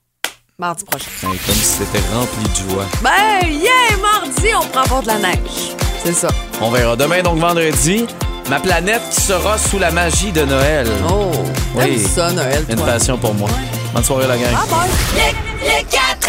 Mardi 0.58 0.84
prochain. 0.84 1.10
Ben, 1.22 1.28
comme 1.28 1.54
si 1.54 1.62
c'était 1.62 1.98
rempli 2.14 2.42
de 2.48 2.70
joie. 2.70 2.86
Ben, 3.02 3.46
yeah! 3.50 3.96
Mardi, 4.00 4.48
on 4.58 4.66
pourrait 4.66 4.84
avoir 4.84 5.02
de 5.02 5.08
la 5.08 5.18
neige. 5.18 5.76
C'est 6.06 6.12
ça. 6.12 6.28
On 6.60 6.70
verra. 6.70 6.94
Demain, 6.96 7.22
donc 7.22 7.38
vendredi, 7.38 8.06
ma 8.48 8.60
planète 8.60 9.02
sera 9.10 9.58
sous 9.58 9.78
la 9.78 9.90
magie 9.90 10.30
de 10.30 10.44
Noël. 10.44 10.86
Oh, 11.10 11.30
Oui. 11.74 11.84
t'aimes 11.96 12.08
ça, 12.14 12.30
Noël, 12.30 12.64
Une 12.68 12.76
toi? 12.76 12.86
passion 12.86 13.18
pour 13.18 13.34
moi. 13.34 13.48
Bonne 13.92 14.04
soirée, 14.04 14.26
la 14.28 14.36
gang. 14.36 14.46
Ah, 14.54 14.64
bye! 14.70 14.88
Le, 15.16 15.66
le 15.66 15.82
4 15.90 16.28